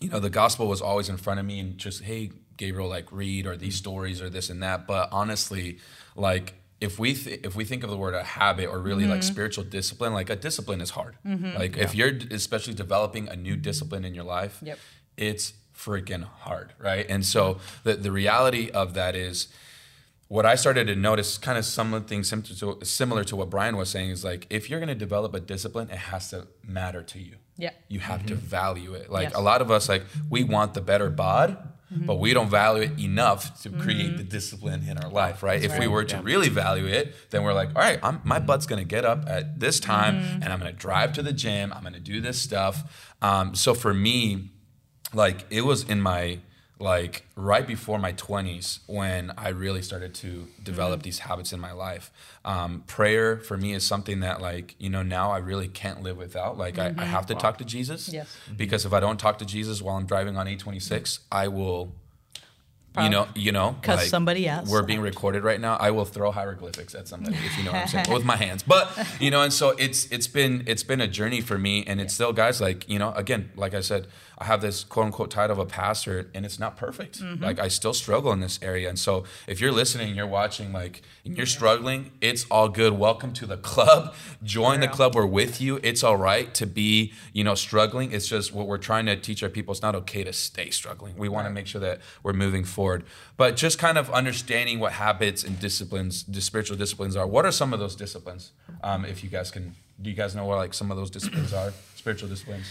you 0.00 0.08
know, 0.08 0.18
the 0.18 0.30
gospel 0.30 0.66
was 0.66 0.80
always 0.82 1.08
in 1.08 1.16
front 1.16 1.38
of 1.38 1.46
me 1.46 1.60
and 1.60 1.78
just, 1.78 2.02
hey, 2.02 2.32
Gabriel, 2.56 2.88
like 2.88 3.10
read 3.12 3.46
or 3.46 3.56
these 3.56 3.74
mm. 3.74 3.78
stories 3.78 4.20
or 4.20 4.28
this 4.30 4.50
and 4.50 4.62
that. 4.62 4.86
But 4.86 5.08
honestly, 5.12 5.78
like 6.16 6.54
if 6.80 6.98
we 6.98 7.14
th- 7.14 7.40
if 7.44 7.54
we 7.54 7.64
think 7.64 7.84
of 7.84 7.90
the 7.90 7.96
word 7.96 8.14
a 8.14 8.22
habit 8.22 8.66
or 8.66 8.80
really 8.80 9.04
like 9.04 9.20
mm-hmm. 9.20 9.32
spiritual 9.32 9.64
discipline, 9.64 10.12
like 10.12 10.30
a 10.30 10.36
discipline 10.36 10.80
is 10.80 10.90
hard. 10.90 11.16
Mm-hmm. 11.24 11.56
Like 11.56 11.76
if 11.76 11.94
you're 11.94 12.12
especially 12.30 12.74
developing 12.74 13.28
a 13.28 13.36
new 13.36 13.56
discipline 13.56 14.04
in 14.04 14.14
your 14.14 14.24
life, 14.24 14.58
Yep. 14.62 14.78
it's 15.16 15.52
freaking 15.76 16.24
hard, 16.24 16.72
right? 16.78 17.06
And 17.08 17.24
so 17.24 17.58
the 17.84 17.94
the 17.94 18.10
reality 18.10 18.70
of 18.70 18.94
that 18.94 19.14
is 19.14 19.48
what 20.28 20.46
I 20.46 20.54
started 20.54 20.86
to 20.86 20.96
notice, 20.96 21.36
kind 21.36 21.58
of 21.58 21.64
some 21.64 21.92
of 21.92 22.02
the 22.02 22.08
things 22.08 22.30
to- 22.30 22.78
similar 22.82 23.22
to 23.24 23.36
what 23.36 23.50
Brian 23.50 23.76
was 23.76 23.90
saying, 23.90 24.10
is 24.10 24.24
like 24.24 24.46
if 24.50 24.70
you're 24.70 24.80
going 24.80 24.88
to 24.88 24.94
develop 24.94 25.34
a 25.34 25.40
discipline, 25.40 25.90
it 25.90 25.98
has 25.98 26.30
to 26.30 26.48
matter 26.66 27.02
to 27.02 27.18
you. 27.18 27.36
Yeah. 27.58 27.70
You 27.88 28.00
have 28.00 28.24
to 28.26 28.34
mm-hmm. 28.34 28.46
value 28.46 28.94
it. 28.94 29.10
Like 29.10 29.24
Yes. 29.24 29.34
a 29.34 29.42
lot 29.42 29.60
of 29.60 29.70
us, 29.70 29.88
like 29.88 30.04
we 30.30 30.42
want 30.42 30.74
the 30.74 30.80
better 30.80 31.10
bod, 31.10 31.71
Mm-hmm. 31.92 32.06
but 32.06 32.14
we 32.14 32.32
don't 32.32 32.48
value 32.48 32.84
it 32.84 32.98
enough 32.98 33.62
to 33.62 33.70
create 33.70 34.08
mm-hmm. 34.08 34.16
the 34.16 34.22
discipline 34.22 34.88
in 34.88 34.96
our 34.96 35.10
life, 35.10 35.42
right? 35.42 35.62
if 35.62 35.78
we 35.78 35.86
were 35.86 36.04
to 36.04 36.22
really 36.22 36.48
value 36.48 36.86
it, 36.86 37.14
then 37.28 37.42
we're 37.42 37.52
like, 37.52 37.68
all 37.76 37.82
right, 37.82 37.98
I'm, 38.02 38.20
my 38.24 38.38
mm-hmm. 38.38 38.46
butt's 38.46 38.64
going 38.64 38.78
to 38.78 38.88
get 38.88 39.04
up 39.04 39.24
at 39.26 39.60
this 39.60 39.78
time, 39.78 40.16
and 40.16 40.44
I'm 40.44 40.58
to 40.72 40.78
drive 40.78 41.12
to 41.14 41.22
the 41.22 41.34
gym. 41.34 41.70
I'm 41.70 41.82
to 41.92 42.00
do 42.00 42.22
this 42.22 42.40
stuff. 42.40 43.12
Um, 43.20 43.54
so 43.54 43.74
for 43.74 43.92
me, 43.92 44.52
like 45.12 45.44
it 45.50 45.62
was 45.62 45.84
in 45.84 46.00
my 46.00 46.38
like 46.82 47.24
right 47.36 47.66
before 47.66 47.98
my 47.98 48.12
20s 48.14 48.80
when 48.86 49.32
i 49.38 49.48
really 49.50 49.82
started 49.82 50.12
to 50.14 50.46
develop 50.62 50.98
Mm-hmm. 51.00 51.04
these 51.04 51.20
habits 51.20 51.52
in 51.52 51.60
my 51.60 51.72
life 51.72 52.10
um, 52.44 52.82
prayer 52.86 53.38
for 53.38 53.56
me 53.56 53.72
is 53.72 53.86
something 53.86 54.20
that 54.20 54.40
like 54.42 54.74
you 54.78 54.90
know 54.90 55.02
now 55.02 55.30
i 55.30 55.38
really 55.38 55.68
can't 55.68 56.02
live 56.02 56.16
without 56.16 56.58
like 56.58 56.78
I, 56.78 56.92
I 56.98 57.04
have 57.04 57.26
to 57.26 57.34
talk 57.34 57.58
to 57.58 57.64
jesus 57.64 58.08
Mm-hmm. 58.08 58.14
Yes. 58.16 58.36
because 58.56 58.84
if 58.84 58.92
i 58.92 59.00
don't 59.00 59.18
talk 59.18 59.38
to 59.38 59.44
jesus 59.46 59.80
while 59.80 59.96
i'm 59.96 60.06
driving 60.06 60.36
on 60.36 60.46
826 60.48 61.20
i 61.30 61.46
will 61.48 61.92
you 63.00 63.08
know 63.08 63.26
you 63.34 63.52
know 63.52 63.76
Cuss 63.82 64.08
somebody 64.08 64.46
else 64.46 64.68
we're 64.68 64.82
being 64.82 65.00
recorded 65.00 65.44
right 65.44 65.60
now. 65.60 65.76
I 65.76 65.90
will 65.90 66.04
throw 66.04 66.30
hieroglyphics 66.30 66.94
at 66.94 67.08
somebody 67.08 67.36
if 67.36 67.56
you 67.56 67.64
know 67.64 67.72
what 67.72 67.82
i'm 67.82 67.88
saying 67.88 68.06
with 68.12 68.24
my 68.24 68.36
hands. 68.36 68.62
But 68.62 68.90
you 69.20 69.30
know 69.30 69.42
and 69.42 69.52
so 69.52 69.70
it's 69.70 70.06
it's 70.06 70.26
been 70.26 70.64
it's 70.66 70.82
been 70.82 71.00
a 71.00 71.08
journey 71.08 71.40
for 71.40 71.58
me 71.58 71.84
and 71.86 72.00
it's 72.00 72.14
still 72.14 72.32
guys 72.32 72.60
like 72.60 72.88
you 72.88 72.98
know 72.98 73.12
again 73.12 73.50
like 73.56 73.74
i 73.74 73.80
said 73.80 74.06
i 74.38 74.44
have 74.44 74.60
this 74.60 74.84
quote 74.84 75.06
unquote 75.06 75.30
title 75.30 75.58
of 75.58 75.58
a 75.58 75.66
pastor 75.68 76.28
and 76.34 76.44
it's 76.44 76.58
not 76.58 76.76
perfect. 76.76 77.20
Mm-hmm. 77.20 77.42
like 77.42 77.58
i 77.58 77.68
still 77.68 77.94
struggle 77.94 78.32
in 78.32 78.40
this 78.40 78.58
area 78.62 78.88
and 78.88 78.98
so 78.98 79.24
if 79.46 79.60
you're 79.60 79.72
listening 79.72 80.14
you're 80.14 80.26
watching 80.26 80.72
like 80.72 81.02
and 81.24 81.36
you're 81.36 81.46
struggling 81.46 82.10
it's 82.20 82.44
all 82.50 82.68
good. 82.68 82.92
Welcome 82.92 83.32
to 83.34 83.46
the 83.46 83.56
club. 83.56 84.14
Join 84.42 84.80
the 84.80 84.88
club. 84.88 85.14
We're 85.14 85.26
with 85.26 85.60
you. 85.60 85.80
It's 85.82 86.02
all 86.04 86.16
right 86.16 86.52
to 86.54 86.66
be 86.66 87.12
you 87.32 87.44
know 87.44 87.54
struggling. 87.54 88.12
It's 88.12 88.28
just 88.28 88.52
what 88.52 88.66
we're 88.66 88.78
trying 88.78 89.06
to 89.06 89.16
teach 89.16 89.42
our 89.42 89.48
people. 89.48 89.72
It's 89.72 89.82
not 89.82 89.94
okay 89.94 90.24
to 90.24 90.32
stay 90.32 90.70
struggling. 90.70 91.16
We 91.16 91.28
want 91.28 91.46
to 91.46 91.50
make 91.50 91.66
sure 91.66 91.80
that 91.80 92.00
we're 92.22 92.32
moving 92.32 92.64
forward 92.64 92.81
but 93.36 93.56
just 93.56 93.78
kind 93.78 93.98
of 93.98 94.10
understanding 94.10 94.80
what 94.80 94.92
habits 94.92 95.44
and 95.44 95.58
disciplines 95.58 96.24
the 96.24 96.40
spiritual 96.40 96.76
disciplines 96.76 97.16
are 97.16 97.26
what 97.26 97.44
are 97.44 97.52
some 97.52 97.72
of 97.72 97.80
those 97.80 97.96
disciplines 97.96 98.52
um, 98.82 99.04
if 99.04 99.22
you 99.24 99.30
guys 99.30 99.50
can 99.50 99.74
do 100.02 100.10
you 100.10 100.16
guys 100.16 100.34
know 100.34 100.44
what 100.44 100.56
like 100.56 100.74
some 100.74 100.90
of 100.90 100.96
those 100.96 101.10
disciplines 101.10 101.52
are? 101.52 101.72
Spiritual 101.94 102.28
disciplines. 102.28 102.66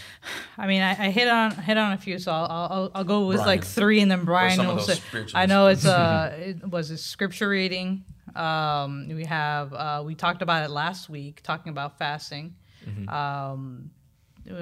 I 0.58 0.66
mean, 0.66 0.82
I, 0.82 0.90
I 0.90 1.10
hit 1.10 1.28
on 1.28 1.52
hit 1.52 1.78
on 1.78 1.92
a 1.92 1.96
few, 1.96 2.18
so 2.18 2.30
I'll 2.30 2.46
I'll, 2.50 2.90
I'll 2.94 3.04
go 3.04 3.26
with 3.26 3.38
like 3.38 3.64
three, 3.64 4.00
and 4.00 4.10
then 4.10 4.24
Brian 4.24 4.58
will 4.66 4.78
say. 4.78 5.00
I 5.34 5.46
know 5.46 5.68
it's 5.68 5.86
uh, 5.86 6.36
it 6.38 6.68
was 6.68 6.90
a 6.90 6.98
scripture 6.98 7.48
reading. 7.48 8.04
Um, 8.36 9.08
we 9.08 9.24
have 9.24 9.72
uh, 9.72 10.02
we 10.04 10.14
talked 10.14 10.42
about 10.42 10.64
it 10.64 10.70
last 10.70 11.08
week, 11.08 11.42
talking 11.42 11.70
about 11.70 11.98
fasting. 11.98 12.56
Mm-hmm. 12.86 13.08
Um, 13.08 13.90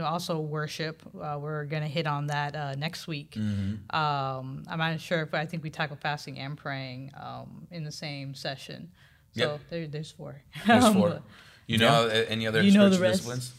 also 0.03 0.39
worship. 0.41 1.03
Uh, 1.21 1.39
we're 1.41 1.65
gonna 1.65 1.89
hit 1.89 2.07
on 2.07 2.27
that 2.29 2.55
uh, 2.55 2.75
next 2.75 3.07
week. 3.07 3.33
Mm-hmm. 3.33 3.95
Um, 3.97 4.65
I'm 4.69 4.79
not 4.79 5.01
sure 5.01 5.23
if 5.23 5.35
I 5.35 5.47
think 5.47 5.63
we 5.63 5.71
tackle 5.71 5.97
fasting 5.97 6.39
and 6.39 6.57
praying 6.57 7.13
um, 7.21 7.67
in 7.71 7.85
the 7.85 7.93
same 7.93 8.35
session. 8.35 8.91
So 9.37 9.53
Yep. 9.53 9.61
there, 9.71 9.87
there's 9.87 10.11
four. 10.11 10.43
There's 10.67 10.89
four. 10.93 11.21
You 11.71 11.79
know 11.79 12.07
uh, 12.09 12.25
any 12.29 12.47
other 12.47 12.62
You 12.62 12.73
know 12.73 12.89
the 12.89 12.97
spiritual 12.97 13.31
rest. 13.31 13.41
disciplines? 13.41 13.55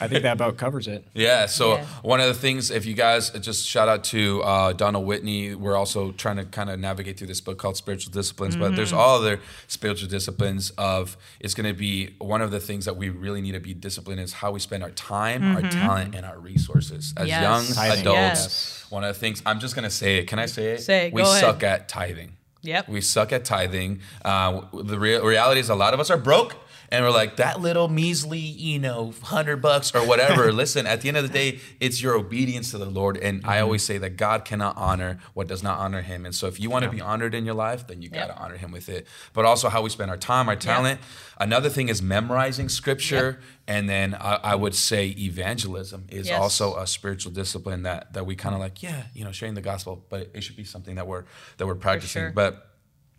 I 0.00 0.08
think 0.08 0.22
that 0.22 0.32
about 0.32 0.56
covers 0.56 0.86
it. 0.88 1.04
Yeah. 1.14 1.44
So 1.46 1.74
Yeah. 1.74 1.84
one 2.02 2.20
of 2.20 2.28
the 2.28 2.34
things, 2.34 2.70
if 2.70 2.86
you 2.86 2.94
guys 2.94 3.28
just 3.30 3.66
shout 3.66 3.88
out 3.88 4.04
to 4.04 4.42
uh, 4.42 4.72
Donald 4.72 5.04
Whitney, 5.06 5.54
we're 5.54 5.76
also 5.76 6.12
trying 6.12 6.36
to 6.36 6.44
kind 6.46 6.70
of 6.70 6.78
navigate 6.80 7.18
through 7.18 7.26
this 7.26 7.40
book 7.42 7.58
called 7.58 7.76
Spiritual 7.76 8.12
Disciplines. 8.12 8.56
But 8.56 8.76
there's 8.76 8.92
all 8.94 9.18
other 9.18 9.40
spiritual 9.66 10.08
disciplines. 10.08 10.70
Of 10.78 11.18
it's 11.40 11.54
going 11.54 11.66
to 11.66 11.78
be 11.78 12.14
one 12.18 12.40
of 12.40 12.50
the 12.50 12.60
things 12.60 12.84
that 12.86 12.96
we 12.96 13.10
really 13.10 13.42
need 13.42 13.52
to 13.52 13.60
be 13.60 13.74
disciplined 13.74 14.20
is 14.20 14.32
how 14.32 14.52
we 14.52 14.60
spend 14.60 14.82
our 14.82 14.90
time, 14.92 15.54
our 15.56 15.62
talent, 15.62 16.14
and 16.14 16.24
our 16.24 16.38
resources 16.38 17.12
as 17.18 17.28
Yes. 17.28 17.42
young 17.42 17.66
Tithing. 17.66 18.00
adults. 18.00 18.16
Yes. 18.44 18.86
One 18.88 19.04
of 19.04 19.12
the 19.14 19.20
things 19.20 19.42
I'm 19.44 19.60
just 19.60 19.74
going 19.74 19.84
to 19.84 19.90
say 20.02 20.18
it. 20.18 20.24
Can 20.28 20.38
I 20.38 20.46
say 20.46 20.72
it? 20.72 20.80
Say 20.82 21.08
it. 21.08 21.12
We 21.12 21.22
Go 21.22 21.28
ahead. 21.30 21.40
suck 21.40 21.62
at 21.62 21.88
tithing. 21.88 22.32
Yep. 22.62 22.88
We 22.88 23.00
suck 23.00 23.32
at 23.32 23.44
tithing. 23.44 24.00
Uh, 24.24 24.62
the 24.72 24.98
real 24.98 25.24
reality 25.24 25.60
is 25.60 25.70
a 25.70 25.74
lot 25.74 25.94
of 25.94 26.00
us 26.00 26.10
are 26.10 26.18
broke. 26.18 26.56
And 26.92 27.04
we're 27.04 27.12
like, 27.12 27.36
that 27.36 27.60
little 27.60 27.86
measly, 27.86 28.40
you 28.40 28.80
know, 28.80 29.14
hundred 29.22 29.58
bucks 29.58 29.94
or 29.94 30.04
whatever. 30.04 30.52
Listen, 30.60 30.86
at 30.86 31.02
the 31.02 31.08
end 31.08 31.16
of 31.16 31.22
the 31.22 31.28
day, 31.28 31.60
it's 31.78 32.02
your 32.02 32.16
obedience 32.16 32.72
to 32.72 32.78
the 32.78 32.90
Lord. 32.90 33.16
And 33.16 33.42
I 33.46 33.60
always 33.60 33.84
say 33.84 33.96
that 33.98 34.16
God 34.16 34.44
cannot 34.44 34.76
honor 34.76 35.20
what 35.32 35.46
does 35.46 35.62
not 35.62 35.78
honor 35.78 36.02
him. 36.02 36.26
And 36.26 36.34
so 36.34 36.48
if 36.48 36.58
you 36.58 36.68
want 36.68 36.84
to 36.84 36.90
be 36.90 37.00
honored 37.00 37.32
in 37.32 37.44
your 37.44 37.54
life, 37.54 37.86
then 37.86 38.02
you 38.02 38.08
got 38.08 38.26
to 38.26 38.36
honor 38.36 38.56
him 38.56 38.72
with 38.72 38.88
it. 38.88 39.06
But 39.32 39.44
also 39.44 39.68
how 39.68 39.82
we 39.82 39.90
spend 39.90 40.10
our 40.10 40.16
time, 40.16 40.48
our 40.48 40.56
talent. 40.56 41.00
Another 41.38 41.68
thing 41.68 41.88
is 41.88 42.02
memorizing 42.02 42.68
scripture. 42.68 43.38
And 43.74 43.88
then 43.88 44.14
I, 44.14 44.34
I 44.52 44.54
would 44.62 44.74
say 44.74 45.02
evangelism 45.16 46.00
is 46.08 46.26
Yes. 46.28 46.40
also 46.40 46.76
a 46.76 46.86
spiritual 46.86 47.32
discipline 47.32 47.82
that 47.84 48.12
that 48.14 48.24
we 48.26 48.34
kind 48.34 48.54
of 48.56 48.60
like, 48.60 48.82
yeah, 48.82 49.04
you 49.14 49.22
know, 49.24 49.32
sharing 49.32 49.54
the 49.54 49.60
gospel, 49.72 50.04
but 50.12 50.22
it 50.34 50.40
should 50.42 50.56
be 50.56 50.64
something 50.64 50.96
that 50.96 51.06
we're 51.06 51.24
that 51.58 51.66
we're 51.68 51.76
practicing. 51.88 52.22
sure. 52.22 52.32
But 52.32 52.52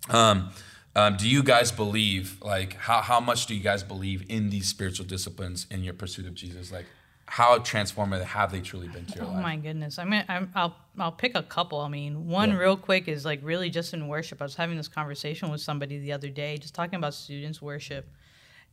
um, 0.09 0.49
um, 0.95 1.15
do 1.15 1.29
you 1.29 1.41
guys 1.41 1.71
believe 1.71 2.23
like 2.41 2.73
how, 2.87 3.01
how 3.01 3.19
much 3.21 3.45
do 3.47 3.55
you 3.55 3.63
guys 3.63 3.81
believe 3.83 4.25
in 4.29 4.49
these 4.49 4.67
spiritual 4.67 5.05
disciplines 5.05 5.65
in 5.71 5.83
your 5.85 5.93
pursuit 5.93 6.25
of 6.27 6.33
jesus 6.33 6.69
like 6.71 6.85
how 7.27 7.57
transformative 7.59 8.23
have 8.23 8.51
they 8.51 8.59
truly 8.59 8.89
been 8.89 9.05
to 9.05 9.15
your 9.15 9.23
Oh 9.23 9.27
life 9.27 9.37
Oh 9.37 9.41
my 9.51 9.55
goodness! 9.55 9.97
I 9.99 10.03
mean, 10.03 10.25
I'm, 10.27 10.51
I'll 10.53 10.75
I'll 10.99 11.13
pick 11.23 11.33
a 11.35 11.43
couple. 11.43 11.79
I 11.79 11.87
mean, 11.87 12.27
one 12.27 12.51
real 12.65 12.75
quick 12.75 13.07
is 13.07 13.23
like 13.23 13.39
really 13.41 13.69
just 13.69 13.93
in 13.93 14.09
worship. 14.09 14.41
I 14.41 14.43
was 14.43 14.55
having 14.55 14.75
this 14.75 14.89
conversation 14.89 15.49
with 15.49 15.61
somebody 15.61 15.97
the 15.99 16.11
other 16.11 16.27
day, 16.43 16.57
just 16.57 16.73
talking 16.75 16.95
about 17.01 17.13
students 17.13 17.61
worship, 17.61 18.03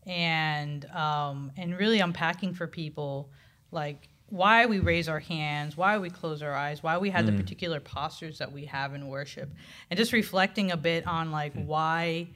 and 0.06 0.84
um, 0.86 1.52
and 1.56 1.76
really 1.76 2.00
unpacking 2.00 2.54
for 2.54 2.66
people 2.66 3.30
like 3.70 4.08
why 4.30 4.66
we 4.66 4.78
raise 4.78 5.08
our 5.08 5.20
hands, 5.20 5.76
why 5.76 5.98
we 5.98 6.10
close 6.10 6.42
our 6.42 6.54
eyes, 6.54 6.82
why 6.82 6.98
we 6.98 7.10
have 7.10 7.24
the 7.24 7.32
particular 7.32 7.80
postures 7.80 8.38
that 8.38 8.52
we 8.52 8.66
have 8.66 8.94
in 8.94 9.08
worship, 9.08 9.50
and 9.90 9.96
just 9.98 10.12
reflecting 10.12 10.70
a 10.70 10.76
bit 10.76 11.06
on 11.06 11.30
like 11.30 11.54
why 11.54 12.28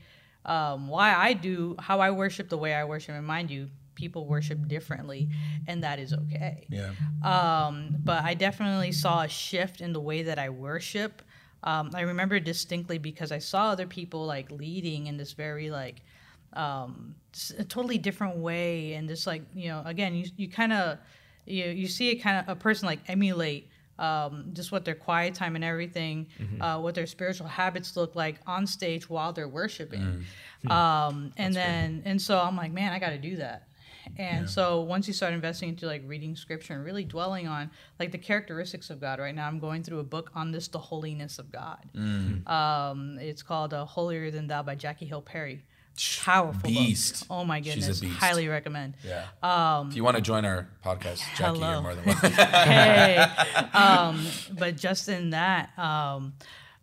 um, 0.45 0.89
why 0.89 1.15
I 1.15 1.35
do 1.35 1.77
how 1.79 2.01
I 2.01 2.11
worship 2.11 2.49
the 2.49 2.59
way 2.59 2.75
I 2.75 2.85
worship. 2.85 3.15
And 3.15 3.27
mind 3.27 3.51
you, 3.51 3.69
people 3.95 4.27
worship 4.27 4.67
differently, 4.69 5.29
and 5.67 5.83
that 5.83 5.99
is 5.99 6.13
okay. 6.13 6.67
yeah 6.71 6.91
Um, 7.23 7.97
but 8.03 8.25
I 8.25 8.35
definitely 8.35 8.93
saw 8.93 9.23
a 9.23 9.29
shift 9.29 9.81
in 9.81 9.93
the 9.93 10.01
way 10.01 10.23
that 10.25 10.39
I 10.39 10.49
worship. 10.49 11.23
Um, 11.63 11.91
I 11.95 12.01
remember 12.01 12.41
distinctly 12.41 12.99
because 12.99 13.31
I 13.31 13.39
saw 13.39 13.71
other 13.71 13.87
people 13.87 14.27
like 14.27 14.51
leading 14.51 15.07
in 15.07 15.17
this 15.17 15.33
very 15.33 15.71
like 15.71 16.03
um, 16.55 17.15
a 17.59 17.65
totally 17.65 17.99
different 17.99 18.37
way, 18.37 18.95
and 18.95 19.09
just 19.09 19.27
like 19.27 19.43
you 19.55 19.69
know, 19.69 19.83
again, 19.85 20.15
you 20.15 20.27
you 20.37 20.49
kind 20.49 20.73
of 20.73 20.99
you 21.47 21.65
you 21.65 21.87
see 21.89 22.11
it 22.11 22.17
kind 22.17 22.39
of 22.39 22.49
a 22.49 22.59
person 22.59 22.87
like 22.87 23.01
emulate. 23.09 23.69
Um, 23.99 24.51
just 24.53 24.73
what 24.73 24.85
their 24.85 24.95
quiet 24.97 25.35
time 25.35 25.55
and 25.55 25.63
everything, 25.63 26.27
uh, 26.61 26.81
what 26.81 26.95
their 26.95 27.07
spiritual 27.07 27.47
habits 27.47 27.95
look 27.97 28.17
like 28.17 28.41
on 28.47 28.67
stage 28.67 29.09
while 29.09 29.33
they're 29.33 29.47
worshiping, 29.47 30.25
um, 30.69 31.33
and 31.37 31.55
then 31.55 32.03
and 32.05 32.21
so 32.21 32.39
I'm 32.41 32.57
like, 32.57 32.73
man, 32.73 32.93
I 32.93 32.99
got 32.99 33.11
to 33.11 33.19
do 33.19 33.37
that. 33.37 33.69
And 34.17 34.51
so 34.51 34.81
once 34.81 35.07
you 35.07 35.15
start 35.15 35.33
investing 35.35 35.69
into 35.69 35.87
like 35.87 36.03
reading 36.07 36.35
scripture 36.35 36.75
and 36.75 36.85
really 36.85 37.05
dwelling 37.05 37.47
on 37.47 37.71
like 38.01 38.11
the 38.11 38.19
characteristics 38.19 38.91
of 38.91 39.01
God, 39.01 39.21
right 39.21 39.35
now 39.35 39.47
I'm 39.47 39.61
going 39.61 39.85
through 39.85 40.01
a 40.01 40.05
book 40.05 40.31
on 40.35 40.51
this, 40.51 40.67
the 40.69 40.79
holiness 40.81 41.39
of 41.39 41.53
God. 41.53 41.85
Um, 42.47 43.19
it's 43.21 43.43
called 43.45 43.73
uh, 43.75 43.85
Holier 43.85 44.31
Than 44.33 44.49
Thou 44.49 44.63
by 44.65 44.75
Jackie 44.75 45.07
Hill 45.07 45.23
Perry. 45.23 45.63
Powerful 46.23 46.69
Beast. 46.71 47.29
book. 47.29 47.39
Oh 47.39 47.45
my 47.45 47.61
She's 47.61 47.73
a 47.75 47.77
goodness. 47.79 48.01
beast. 48.01 48.17
Highly 48.19 48.49
recommend. 48.49 48.95
yeah 49.05 49.27
Um, 49.43 49.91
if 49.91 49.97
you 49.97 50.05
want 50.05 50.17
to 50.17 50.23
join 50.23 50.45
our 50.45 50.69
podcast 50.85 51.19
jackie 51.37 51.59
hello. 51.59 51.73
you're 51.73 51.83
more 51.83 51.95
than 51.95 52.05
welcome 52.07 52.31
hey. 52.33 53.27
Um, 53.75 54.27
but 54.59 54.77
just 54.77 55.09
in 55.09 55.31
that, 55.31 55.77
um, 55.79 56.35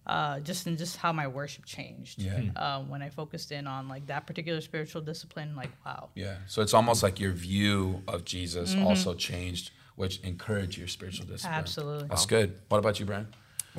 uh, 0.08 0.39
just 0.39 0.66
in 0.68 0.75
just 0.78 0.98
how 0.98 1.12
my 1.13 1.28
worship 1.28 1.66
changed. 1.66 2.20
Yeah. 2.22 2.42
Um, 2.56 2.89
when 2.89 3.01
I 3.04 3.10
focused 3.10 3.51
in 3.51 3.68
on 3.68 3.88
like 3.88 4.08
that 4.08 4.25
particular 4.25 4.60
spiritual 4.62 5.01
discipline, 5.01 5.56
like 5.56 5.70
wow. 5.86 6.10
yeah 6.16 6.38
so 6.48 6.62
it's 6.62 6.74
almost 6.74 7.04
like 7.04 7.20
your 7.20 7.32
view 7.32 8.01
of 8.08 8.25
jesus 8.25 8.74
Mm-hmm. 8.74 8.88
also 8.88 9.13
changed 9.13 9.72
which 9.96 10.20
encouraged 10.22 10.78
your 10.78 10.88
spiritual 10.88 11.25
discipline 11.28 11.54
Absolutely. 11.60 12.08
that's 12.08 12.25
good 12.25 12.60
what 12.70 12.78
about 12.80 13.00
you 13.00 13.06
brian 13.06 13.28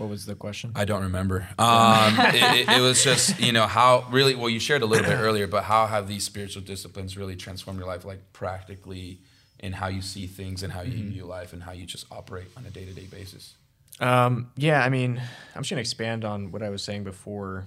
What 0.01 0.09
was 0.09 0.25
the 0.25 0.35
question? 0.35 0.73
I 0.75 0.87
don't 0.87 1.03
remember. 1.03 1.47
Um, 1.59 2.15
it, 2.19 2.69
it, 2.69 2.79
it 2.79 2.81
was 2.81 3.05
just, 3.05 3.39
you 3.39 3.53
know, 3.53 3.67
how 3.67 4.07
really, 4.11 4.35
well, 4.35 4.49
you 4.49 4.59
shared 4.59 4.81
a 4.81 4.87
little 4.87 5.07
bit 5.07 5.19
earlier, 5.21 5.47
but 5.47 5.65
how 5.65 5.87
have 5.87 6.09
these 6.09 6.25
spiritual 6.25 6.63
disciplines 6.63 7.19
really 7.19 7.37
transformed 7.37 7.79
your 7.79 7.87
life, 7.87 8.07
like 8.07 8.33
practically 8.33 9.21
in 9.59 9.75
how 9.75 9.89
you 9.89 10.01
see 10.01 10.27
things 10.27 10.63
and 10.63 10.73
how 10.73 10.81
you 10.81 11.05
view 11.11 11.27
life 11.27 11.53
and 11.53 11.63
how 11.63 11.73
you 11.73 11.85
just 11.85 12.07
operate 12.11 12.47
on 12.57 12.65
a 12.65 12.71
day 12.71 12.87
to 12.87 12.93
day 12.95 13.07
basis? 13.11 13.57
Um, 14.01 14.51
yeah, 14.57 14.83
I 14.83 14.89
mean, 14.89 15.21
I'm 15.55 15.63
just 15.63 15.69
gonna 15.69 15.81
expand 15.81 16.25
on 16.25 16.51
what 16.51 16.63
I 16.63 16.71
was 16.71 16.83
saying 16.83 17.05
before. 17.05 17.67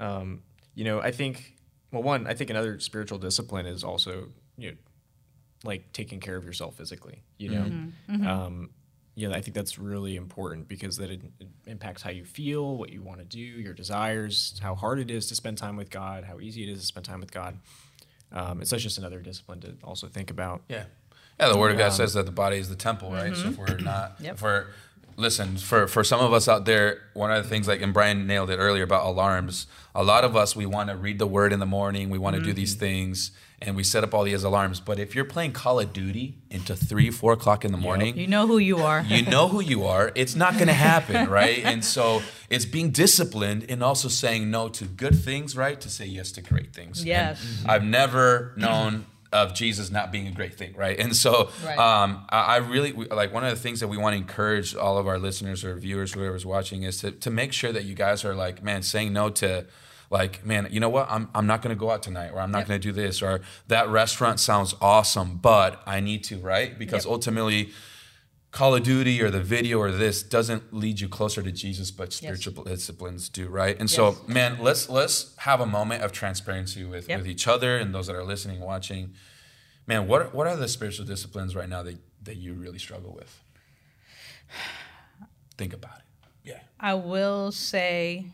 Um, 0.00 0.42
you 0.74 0.84
know, 0.84 1.00
I 1.00 1.10
think, 1.10 1.56
well, 1.92 2.02
one, 2.02 2.26
I 2.26 2.32
think 2.32 2.48
another 2.48 2.80
spiritual 2.80 3.18
discipline 3.18 3.66
is 3.66 3.84
also, 3.84 4.28
you 4.56 4.70
know, 4.70 4.76
like 5.64 5.92
taking 5.92 6.20
care 6.20 6.36
of 6.36 6.44
yourself 6.46 6.76
physically. 6.76 7.22
You 7.36 7.50
know, 7.50 8.26
Um, 8.26 8.70
you 8.70 8.85
know, 9.16 9.34
I 9.34 9.40
think 9.40 9.54
that's 9.54 9.78
really 9.78 10.14
important 10.16 10.68
because 10.68 10.98
that 10.98 11.10
it, 11.10 11.22
it 11.40 11.48
impacts 11.66 12.02
how 12.02 12.10
you 12.10 12.24
feel, 12.24 12.76
what 12.76 12.90
you 12.92 13.02
want 13.02 13.18
to 13.20 13.24
do, 13.24 13.40
your 13.40 13.72
desires, 13.72 14.58
how 14.62 14.74
hard 14.74 14.98
it 14.98 15.10
is 15.10 15.26
to 15.28 15.34
spend 15.34 15.56
time 15.58 15.76
with 15.76 15.90
God, 15.90 16.24
how 16.24 16.38
easy 16.38 16.62
it 16.62 16.68
is 16.68 16.80
to 16.82 16.86
spend 16.86 17.06
time 17.06 17.20
with 17.20 17.32
God. 17.32 17.58
Um, 18.30 18.60
it's 18.60 18.70
just 18.70 18.98
another 18.98 19.20
discipline 19.20 19.60
to 19.60 19.74
also 19.82 20.06
think 20.06 20.30
about. 20.30 20.62
Yeah. 20.68 20.84
Yeah, 21.40 21.48
the 21.48 21.58
word 21.58 21.72
of 21.72 21.78
God 21.78 21.90
says 21.92 22.14
that 22.14 22.26
the 22.26 22.32
body 22.32 22.58
is 22.58 22.68
the 22.68 22.76
temple, 22.76 23.10
right? 23.10 23.34
So 23.36 23.48
if 23.48 23.58
we're 23.58 23.76
not, 23.78 24.16
Yep. 24.20 24.34
if 24.34 24.42
we're, 24.42 24.66
listen, 25.16 25.56
for, 25.56 25.86
for 25.86 26.04
some 26.04 26.20
of 26.20 26.32
us 26.32 26.48
out 26.48 26.64
there, 26.64 27.02
one 27.14 27.30
of 27.30 27.42
the 27.42 27.48
things, 27.48 27.66
like, 27.66 27.80
and 27.80 27.92
Brian 27.92 28.26
nailed 28.26 28.50
it 28.50 28.58
earlier 28.58 28.84
about 28.84 29.06
alarms, 29.06 29.66
a 29.94 30.04
lot 30.04 30.24
of 30.24 30.36
us, 30.36 30.54
we 30.54 30.66
want 30.66 30.90
to 30.90 30.96
read 30.96 31.18
the 31.18 31.26
word 31.26 31.52
in 31.52 31.58
the 31.58 31.66
morning, 31.66 32.10
we 32.10 32.18
want 32.18 32.36
to 32.36 32.42
do 32.42 32.52
these 32.52 32.72
mm-hmm. 32.72 32.80
things, 32.80 33.30
and 33.60 33.74
we 33.74 33.82
set 33.82 34.04
up 34.04 34.12
all 34.12 34.24
these 34.24 34.44
alarms. 34.44 34.80
But 34.80 34.98
if 34.98 35.14
you're 35.14 35.24
playing 35.24 35.52
Call 35.52 35.80
of 35.80 35.92
Duty 35.92 36.36
into 36.50 36.76
three, 36.76 37.10
four 37.10 37.32
o'clock 37.32 37.64
in 37.64 37.72
the 37.72 37.78
morning, 37.78 38.16
You 38.16 38.26
know 38.26 38.46
who 38.46 38.58
you 38.58 38.78
are. 38.78 39.02
you 39.02 39.22
know 39.22 39.48
who 39.48 39.60
you 39.60 39.84
are. 39.84 40.12
It's 40.14 40.36
not 40.36 40.54
going 40.54 40.66
to 40.66 40.74
happen, 40.74 41.30
right? 41.30 41.64
And 41.64 41.82
so 41.82 42.22
it's 42.50 42.66
being 42.66 42.90
disciplined 42.90 43.64
and 43.70 43.82
also 43.82 44.08
saying 44.08 44.50
no 44.50 44.68
to 44.68 44.84
good 44.84 45.18
things, 45.18 45.56
right? 45.56 45.80
To 45.80 45.88
say 45.88 46.04
yes 46.04 46.32
to 46.32 46.42
great 46.42 46.74
things. 46.74 47.04
Yes. 47.04 47.64
I've 47.64 47.84
never 47.84 48.52
known 48.56 49.06
of 49.32 49.54
Jesus 49.54 49.90
not 49.90 50.12
being 50.12 50.26
a 50.26 50.30
great 50.30 50.54
thing, 50.54 50.74
right? 50.76 50.98
And 50.98 51.14
so 51.16 51.50
Right. 51.64 51.78
um, 51.78 52.24
I, 52.30 52.38
I 52.38 52.56
really 52.58 52.92
like 52.92 53.32
one 53.32 53.44
of 53.44 53.50
the 53.50 53.60
things 53.60 53.80
that 53.80 53.88
we 53.88 53.96
want 53.96 54.14
to 54.14 54.18
encourage 54.18 54.74
all 54.74 54.98
of 54.98 55.06
our 55.06 55.18
listeners 55.18 55.64
or 55.64 55.74
viewers, 55.76 56.12
whoever's 56.14 56.46
watching, 56.46 56.82
is 56.84 57.00
to, 57.00 57.10
to 57.12 57.30
make 57.30 57.52
sure 57.52 57.72
that 57.72 57.84
you 57.84 57.94
guys 57.94 58.24
are 58.24 58.34
like, 58.34 58.62
man, 58.62 58.82
saying 58.82 59.12
no 59.12 59.30
to 59.30 59.66
like, 60.08 60.44
man, 60.46 60.68
you 60.70 60.78
know 60.78 60.88
what? 60.88 61.08
I'm, 61.10 61.28
I'm 61.34 61.46
not 61.48 61.62
going 61.62 61.74
to 61.74 61.78
go 61.78 61.90
out 61.90 62.02
tonight 62.02 62.30
or 62.32 62.38
I'm 62.40 62.52
not 62.52 62.58
Yep. 62.60 62.68
going 62.68 62.80
to 62.80 62.88
do 62.88 62.92
this 62.92 63.20
or 63.22 63.40
that 63.68 63.88
restaurant 63.88 64.38
sounds 64.38 64.74
awesome, 64.80 65.38
but 65.38 65.82
I 65.86 65.98
need 66.00 66.22
to, 66.24 66.36
right? 66.38 66.78
Because 66.78 67.04
Yep. 67.04 67.10
ultimately, 67.12 67.70
Call 68.56 68.74
of 68.74 68.84
Duty 68.84 69.20
or 69.20 69.30
the 69.30 69.42
video 69.42 69.78
or 69.78 69.92
this 69.92 70.22
doesn't 70.22 70.72
lead 70.72 70.98
you 70.98 71.10
closer 71.10 71.42
to 71.42 71.52
Jesus, 71.52 71.90
but 71.90 72.10
spiritual 72.10 72.64
disciplines 72.64 73.28
do, 73.28 73.48
right? 73.48 73.78
And 73.78 73.90
so, 73.90 74.16
man, 74.26 74.56
let's 74.62 74.88
let's 74.88 75.36
have 75.36 75.60
a 75.60 75.66
moment 75.66 76.02
of 76.02 76.10
transparency 76.10 76.82
with, 76.82 77.06
Yep. 77.06 77.18
with 77.18 77.28
each 77.28 77.46
other 77.46 77.76
and 77.76 77.94
those 77.94 78.06
that 78.06 78.16
are 78.16 78.24
listening, 78.24 78.60
watching. 78.60 79.12
Man, 79.86 80.08
what 80.08 80.34
what 80.34 80.46
are 80.46 80.56
the 80.56 80.68
spiritual 80.68 81.04
disciplines 81.04 81.54
right 81.54 81.68
now 81.68 81.82
that, 81.82 81.98
that 82.22 82.36
you 82.36 82.54
really 82.54 82.78
struggle 82.78 83.12
with? 83.14 83.38
Think 85.58 85.74
about 85.74 85.98
it. 85.98 86.04
Yeah. 86.42 86.60
I 86.80 86.94
will 86.94 87.52
say, 87.52 88.24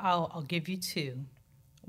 I'll, 0.00 0.30
I'll 0.32 0.40
give 0.40 0.66
you 0.66 0.78
two. 0.78 1.26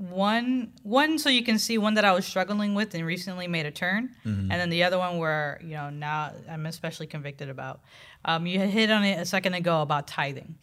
One 0.00 0.72
one 0.82 1.18
so 1.18 1.28
you 1.28 1.44
can 1.44 1.58
see 1.58 1.76
one 1.76 1.94
that 1.94 2.04
I 2.06 2.12
was 2.12 2.24
struggling 2.24 2.74
with 2.74 2.94
and 2.94 3.04
recently 3.04 3.46
made 3.48 3.66
a 3.66 3.70
turn, 3.70 4.10
Mm-hmm. 4.24 4.50
and 4.50 4.60
then 4.60 4.70
the 4.70 4.82
other 4.84 4.98
one 4.98 5.18
where 5.18 5.60
you 5.62 5.74
know 5.74 5.90
now 5.90 6.32
I'm 6.48 6.64
especially 6.66 7.06
convicted 7.06 7.48
about. 7.50 7.80
Um, 8.24 8.46
you 8.46 8.58
hit 8.60 8.90
on 8.90 9.04
it 9.04 9.18
a 9.18 9.24
second 9.26 9.54
ago 9.54 9.82
about 9.82 10.06
tithing. 10.08 10.54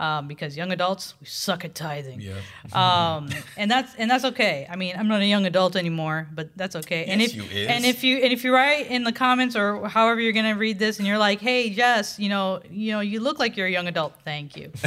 Um, 0.00 0.28
because 0.28 0.56
young 0.56 0.72
adults 0.72 1.12
we 1.20 1.26
suck 1.26 1.62
at 1.66 1.74
tithing, 1.74 2.22
Yeah. 2.22 2.36
um, 2.72 3.28
and 3.58 3.70
that's 3.70 3.94
and 3.96 4.10
that's 4.10 4.24
okay. 4.32 4.66
I 4.72 4.74
mean, 4.76 4.94
I'm 4.96 5.08
not 5.08 5.20
a 5.20 5.26
young 5.26 5.44
adult 5.44 5.76
anymore, 5.76 6.26
but 6.32 6.48
that's 6.56 6.74
okay. 6.76 7.04
and 7.04 7.20
if 7.20 7.34
you 7.34 7.42
is. 7.42 7.68
and 7.68 7.84
if 7.84 8.02
you 8.02 8.16
and 8.24 8.32
if 8.32 8.42
you 8.42 8.54
write 8.54 8.86
in 8.86 9.04
the 9.04 9.12
comments 9.12 9.54
or 9.56 9.86
however 9.88 10.18
you're 10.18 10.32
gonna 10.32 10.56
read 10.56 10.78
this, 10.78 10.96
and 10.98 11.06
you're 11.06 11.18
like, 11.18 11.40
"Hey, 11.42 11.68
Jess, 11.68 12.18
you 12.18 12.30
know, 12.30 12.62
you 12.70 12.92
know, 12.92 13.00
you 13.00 13.20
look 13.20 13.38
like 13.38 13.58
you're 13.58 13.66
a 13.66 13.70
young 13.70 13.88
adult." 13.88 14.14
Thank 14.24 14.56
you. 14.56 14.72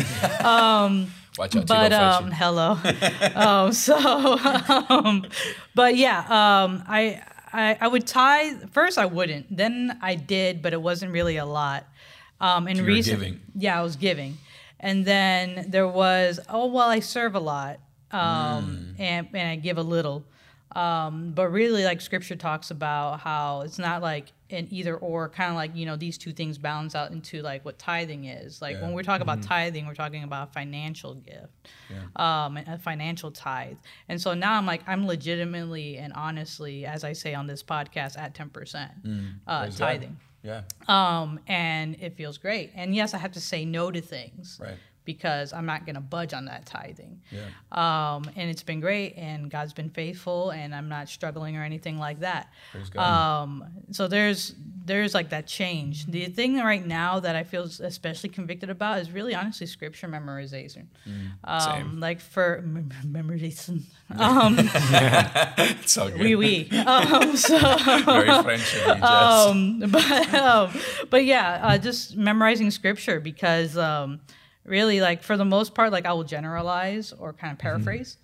Watch 1.38 1.55
out, 1.55 1.67
but 1.67 1.93
um, 1.93 2.32
hello. 2.32 2.77
um, 3.36 3.72
so, 3.74 3.96
um, 4.89 5.25
but 5.75 5.96
yeah, 5.96 6.20
um, 6.20 6.84
I, 6.88 7.22
I 7.51 7.77
I 7.82 7.88
would 7.88 8.05
tithe 8.05 8.70
first. 8.72 8.98
I 8.98 9.05
wouldn't. 9.05 9.46
Then 9.55 9.98
I 10.01 10.15
did, 10.15 10.62
but 10.62 10.74
it 10.74 10.82
wasn't 10.82 11.12
really 11.12 11.38
a 11.38 11.46
lot. 11.46 11.86
Um, 12.41 12.67
and 12.67 12.79
recent, 12.82 13.20
giving. 13.20 13.39
yeah, 13.55 13.79
I 13.79 13.84
was 13.84 13.96
giving, 13.96 14.38
and 14.84 15.06
then 15.06 15.66
there 15.70 15.88
was 15.88 16.40
oh 16.50 16.68
well, 16.68 16.90
I 16.90 17.00
serve 17.00 17.34
a 17.36 17.40
lot, 17.40 17.80
um, 18.12 18.94
and 19.00 19.28
and 19.34 19.50
I 19.50 19.56
give 19.56 19.80
a 19.80 19.84
little. 19.84 20.25
Um, 20.75 21.34
but 21.36 21.50
really, 21.50 21.84
like 21.84 22.02
Scripture 22.02 22.36
talks 22.36 22.72
about 22.72 23.20
how 23.20 23.62
it's 23.62 23.78
not 23.80 24.02
like 24.02 24.32
an 24.50 24.68
either 24.72 24.98
or, 24.98 25.30
kind 25.30 25.52
of 25.52 25.56
like 25.56 25.75
you 25.75 25.86
know 25.86 25.96
these 25.96 26.18
two 26.18 26.34
things 26.34 26.58
balance 26.58 26.96
out 26.96 27.12
into 27.12 27.42
like 27.42 27.63
what 27.63 27.80
tithing 27.80 28.25
is. 28.25 28.62
Like 28.62 28.82
when 28.82 28.92
we're 28.94 29.04
talking 29.04 29.22
about 29.22 29.42
tithing, 29.44 29.86
we're 29.88 29.94
talking 29.94 30.24
about 30.24 30.50
a 30.50 30.52
financial 30.52 31.13
gift, 31.16 31.70
um, 32.16 32.58
a 32.58 32.78
financial 32.80 33.32
tithe. 33.32 33.78
And 34.10 34.20
so 34.20 34.34
now 34.34 34.58
I'm 34.58 34.66
like 34.66 34.82
I'm 34.88 35.06
legitimately 35.08 35.98
and 35.98 36.12
honestly, 36.13 36.86
as 36.86 37.04
I 37.04 37.13
say 37.13 37.36
on 37.36 37.48
this 37.48 37.63
podcast, 37.63 38.18
at 38.18 38.34
ten 38.34 38.50
percent 38.50 38.92
uh, 39.48 39.62
Praise 39.62 39.78
God. 39.80 40.16
Yeah. 40.44 40.64
Um, 40.88 41.40
and 41.48 41.96
it 42.00 42.16
feels 42.16 42.38
great. 42.38 42.72
And 42.76 42.94
yes, 42.94 43.14
I 43.14 43.18
have 43.18 43.32
to 43.34 43.40
say 43.42 43.66
no 43.66 43.90
to 43.92 44.02
things 44.02 44.60
Right. 44.62 44.78
Because 45.05 45.53
I'm 45.53 45.65
not 45.65 45.86
going 45.86 45.95
to 45.95 46.01
budge 46.01 46.33
on 46.33 46.45
that 46.45 46.65
tithing. 46.65 47.22
Yeah. 47.31 47.41
Um, 47.72 48.29
and 48.36 48.50
it's 48.50 48.63
been 48.63 48.79
great, 48.79 49.15
and 49.17 49.50
God's 49.50 49.74
been 49.74 49.89
faithful, 49.89 50.51
and 50.51 50.74
I'm 50.74 50.89
not 50.89 51.10
struggling 51.10 51.57
or 51.57 51.63
anything 51.63 51.98
like 51.98 52.19
that. 52.22 52.51
Um, 52.98 53.65
so 53.91 54.07
there's 54.07 54.55
there's 54.86 55.13
like 55.13 55.29
that 55.29 55.48
change. 55.48 56.05
The 56.07 56.25
thing 56.25 56.57
right 56.57 56.86
now 56.86 57.19
that 57.22 57.36
I 57.36 57.43
feel 57.43 57.63
especially 57.63 58.29
convicted 58.29 58.69
about 58.69 59.00
is 59.00 59.12
really 59.12 59.33
honestly 59.33 59.65
scripture 59.67 60.07
memorization. 60.07 60.88
Um, 61.43 61.62
Same. 61.62 62.00
like 62.00 62.19
for 62.19 62.62
mem- 62.65 62.91
memorization. 63.05 63.81
Um, 64.15 64.55
it's 64.60 65.98
all 65.98 66.10
good. 66.10 66.19
oui, 66.22 66.36
oui. 66.36 66.69
Um, 66.86 67.36
so. 67.38 67.57
Very 67.57 68.43
French 68.43 68.75
of 68.75 68.88
you, 68.88 68.93
Jess. 68.93 69.03
um, 69.03 69.79
but 69.89 70.33
um, 70.36 70.72
but 71.10 71.25
yeah, 71.25 71.60
uh, 71.63 71.77
just 71.79 72.15
memorizing 72.15 72.69
scripture 72.69 73.19
because 73.19 73.75
um, 73.75 74.19
really, 74.65 75.01
like 75.01 75.24
for 75.24 75.38
the 75.38 75.46
most 75.46 75.74
part, 75.74 75.91
like 75.91 76.05
I 76.05 76.13
will 76.13 76.24
generalize 76.24 77.13
or 77.13 77.34
kind 77.34 77.53
of 77.53 77.60
paraphrase. 77.60 78.17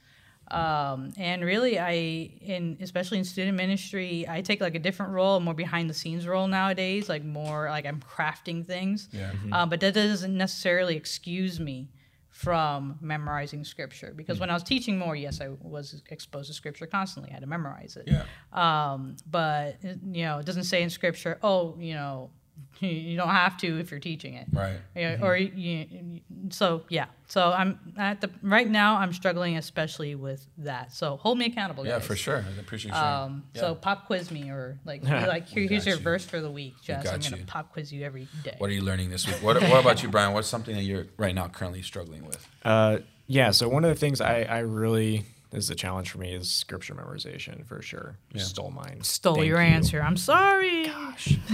Um, 0.52 1.14
and 1.18 1.44
really, 1.44 1.80
I 1.80 1.92
in 1.94 2.78
especially 2.82 3.20
in 3.20 3.24
student 3.24 3.56
ministry, 3.56 4.26
I 4.28 4.42
take 4.42 4.62
like 4.62 4.76
a 4.76 4.80
different 4.80 5.12
role, 5.12 5.38
a 5.38 5.40
more 5.40 5.54
behind 5.54 5.90
the 5.90 5.94
scenes 5.94 6.28
role 6.28 6.48
nowadays. 6.48 7.08
Like 7.08 7.24
more 7.24 7.70
like 7.70 7.86
I'm 7.86 8.00
crafting 8.02 8.66
things. 8.66 9.10
Yeah. 9.12 9.32
Uh, 9.52 9.66
but 9.66 9.80
that 9.82 9.94
doesn't 9.94 10.36
necessarily 10.36 10.96
excuse 10.96 11.60
me 11.60 11.90
from 12.30 12.98
memorizing 13.02 13.66
scripture 13.66 14.14
because 14.16 14.40
when 14.40 14.50
I 14.50 14.54
was 14.54 14.64
teaching 14.64 14.98
more, 14.98 15.16
yes, 15.16 15.42
I 15.42 15.50
was 15.62 16.02
exposed 16.10 16.48
to 16.48 16.54
scripture 16.54 16.88
constantly. 16.88 17.32
I 17.32 17.34
had 17.34 17.42
to 17.42 17.48
memorize 17.48 17.98
it. 17.98 18.08
Yeah. 18.08 18.24
Um, 18.54 19.18
but 19.30 19.78
you 19.84 20.24
know, 20.24 20.40
it 20.40 20.46
doesn't 20.46 20.64
say 20.64 20.82
in 20.82 20.90
scripture, 20.90 21.38
oh, 21.44 21.76
you 21.80 21.94
know, 21.94 22.32
you 22.80 23.18
don't 23.18 23.30
have 23.30 23.58
to 23.58 23.80
if 23.80 23.92
you're 23.92 24.00
teaching 24.00 24.36
it. 24.36 24.48
Right. 24.52 24.78
Yeah, 24.96 25.18
Or 25.22 25.36
you, 25.36 25.86
you- 25.90 26.22
so 26.50 26.84
yeah. 26.90 27.06
So 27.28 27.52
I'm 27.52 27.80
at 27.98 28.22
the 28.22 28.30
right 28.42 28.68
now. 28.68 28.98
I'm 28.98 29.14
struggling 29.14 29.58
especially 29.58 30.16
with 30.16 30.46
that. 30.60 30.94
So 30.94 31.18
hold 31.18 31.38
me 31.38 31.46
accountable. 31.46 31.86
Yeah, 31.86 32.00
guys. 32.00 32.08
for 32.08 32.16
sure. 32.16 32.38
I 32.48 32.60
appreciate 32.60 32.92
you. 32.94 32.98
Um, 33.00 33.44
yeah. 33.54 33.62
So 33.62 33.76
pop 33.76 34.08
quiz 34.08 34.32
me 34.32 34.50
or 34.50 34.80
like 34.86 35.02
be 35.04 35.10
like 35.10 35.48
here, 35.48 35.68
here's 35.68 35.86
your 35.86 35.98
you. 35.98 36.02
verse 36.02 36.26
for 36.26 36.40
the 36.42 36.50
week, 36.50 36.76
Jess. 36.82 37.06
I'm 37.08 37.20
gonna 37.20 37.38
you. 37.38 37.44
pop 37.46 37.72
quiz 37.74 37.92
you 37.94 38.04
every 38.04 38.28
day. 38.44 38.56
what 38.58 38.70
are 38.70 38.74
you 38.74 38.82
learning 38.82 39.10
this 39.10 39.28
week? 39.28 39.36
What, 39.44 39.62
what 39.62 39.82
about 39.82 40.02
you, 40.02 40.10
Brian? 40.10 40.34
What's 40.34 40.48
something 40.48 40.76
that 40.76 40.84
you're 40.84 41.06
right 41.18 41.36
now 41.36 41.48
currently 41.50 41.82
struggling 41.82 42.26
with? 42.26 42.48
Uh, 42.64 43.00
yeah. 43.28 43.52
So 43.52 43.70
one 43.70 43.84
of 43.84 43.90
the 43.90 44.00
things 44.00 44.22
I, 44.22 44.44
I 44.44 44.60
really 44.60 45.26
this 45.52 45.64
is 45.64 45.70
a 45.70 45.76
challenge 45.76 46.12
for 46.12 46.20
me 46.20 46.34
is 46.34 46.52
scripture 46.52 46.94
memorization 46.94 47.66
for 47.66 47.82
sure. 47.82 48.18
Yeah. 48.34 48.44
Stole 48.44 48.72
mine. 48.72 49.02
Stole 49.02 49.36
Thank 49.36 49.48
your 49.48 49.62
you. 49.62 49.68
answer. 49.68 50.02
I'm 50.02 50.18
sorry. 50.18 50.88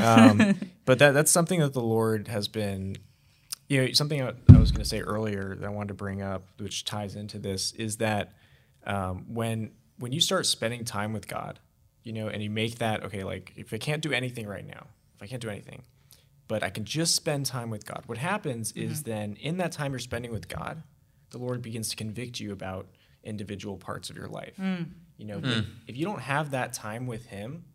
um, 0.01 0.55
but 0.86 0.99
that 0.99 1.13
that's 1.13 1.31
something 1.31 1.60
that 1.62 1.73
the 1.73 1.81
Lord 1.81 2.27
has 2.27 2.47
been, 2.47 2.97
you 3.69 3.81
know, 3.81 3.91
something 3.93 4.21
I 4.21 4.34
I 4.49 4.58
was 4.58 4.71
going 4.71 4.84
to 4.84 4.89
say 4.89 4.99
earlier 4.99 5.55
that 5.55 5.65
I 5.65 5.69
wanted 5.69 5.89
to 5.89 5.93
bring 5.93 6.21
up, 6.21 6.43
which 6.58 6.84
ties 6.84 7.15
into 7.15 7.39
this, 7.39 7.71
is 7.73 7.97
that 7.97 8.34
um, 8.86 9.25
when 9.34 9.71
when 9.97 10.12
you 10.12 10.19
start 10.19 10.45
spending 10.45 10.84
time 10.84 11.13
with 11.13 11.27
God, 11.27 11.60
you 12.03 12.12
know, 12.12 12.27
and 12.27 12.43
you 12.43 12.49
make 12.49 12.79
that 12.79 13.03
okay, 13.05 13.23
like 13.23 13.53
if 13.55 13.73
I 13.73 13.77
can't 13.77 14.01
do 14.01 14.12
anything 14.12 14.45
right 14.45 14.67
now, 14.67 14.88
if 15.15 15.23
I 15.23 15.27
can't 15.27 15.41
do 15.41 15.49
anything, 15.49 15.84
but 16.49 16.63
I 16.63 16.69
can 16.69 16.84
just 16.84 17.15
spend 17.15 17.45
time 17.45 17.69
with 17.69 17.86
God. 17.86 18.03
What 18.08 18.17
happens 18.17 18.73
is 18.73 19.03
then 19.03 19.38
in 19.39 19.55
that 19.58 19.71
time 19.71 19.93
you're 19.93 19.99
spending 19.99 20.34
with 20.34 20.49
God, 20.49 20.84
the 21.29 21.38
Lord 21.38 21.62
begins 21.62 21.89
to 21.89 21.95
convict 21.95 22.41
you 22.41 22.51
about 22.51 22.88
individual 23.25 23.77
parts 23.77 24.09
of 24.09 24.15
your 24.15 24.27
life. 24.27 24.55
Mm. 24.59 24.89
You 25.17 25.25
know, 25.25 25.39
hmm. 25.39 25.45
but 25.45 25.65
if 25.88 25.97
you 25.97 26.05
don't 26.05 26.21
have 26.21 26.51
that 26.51 26.73
time 26.73 27.07
with 27.07 27.25
Him, 27.27 27.65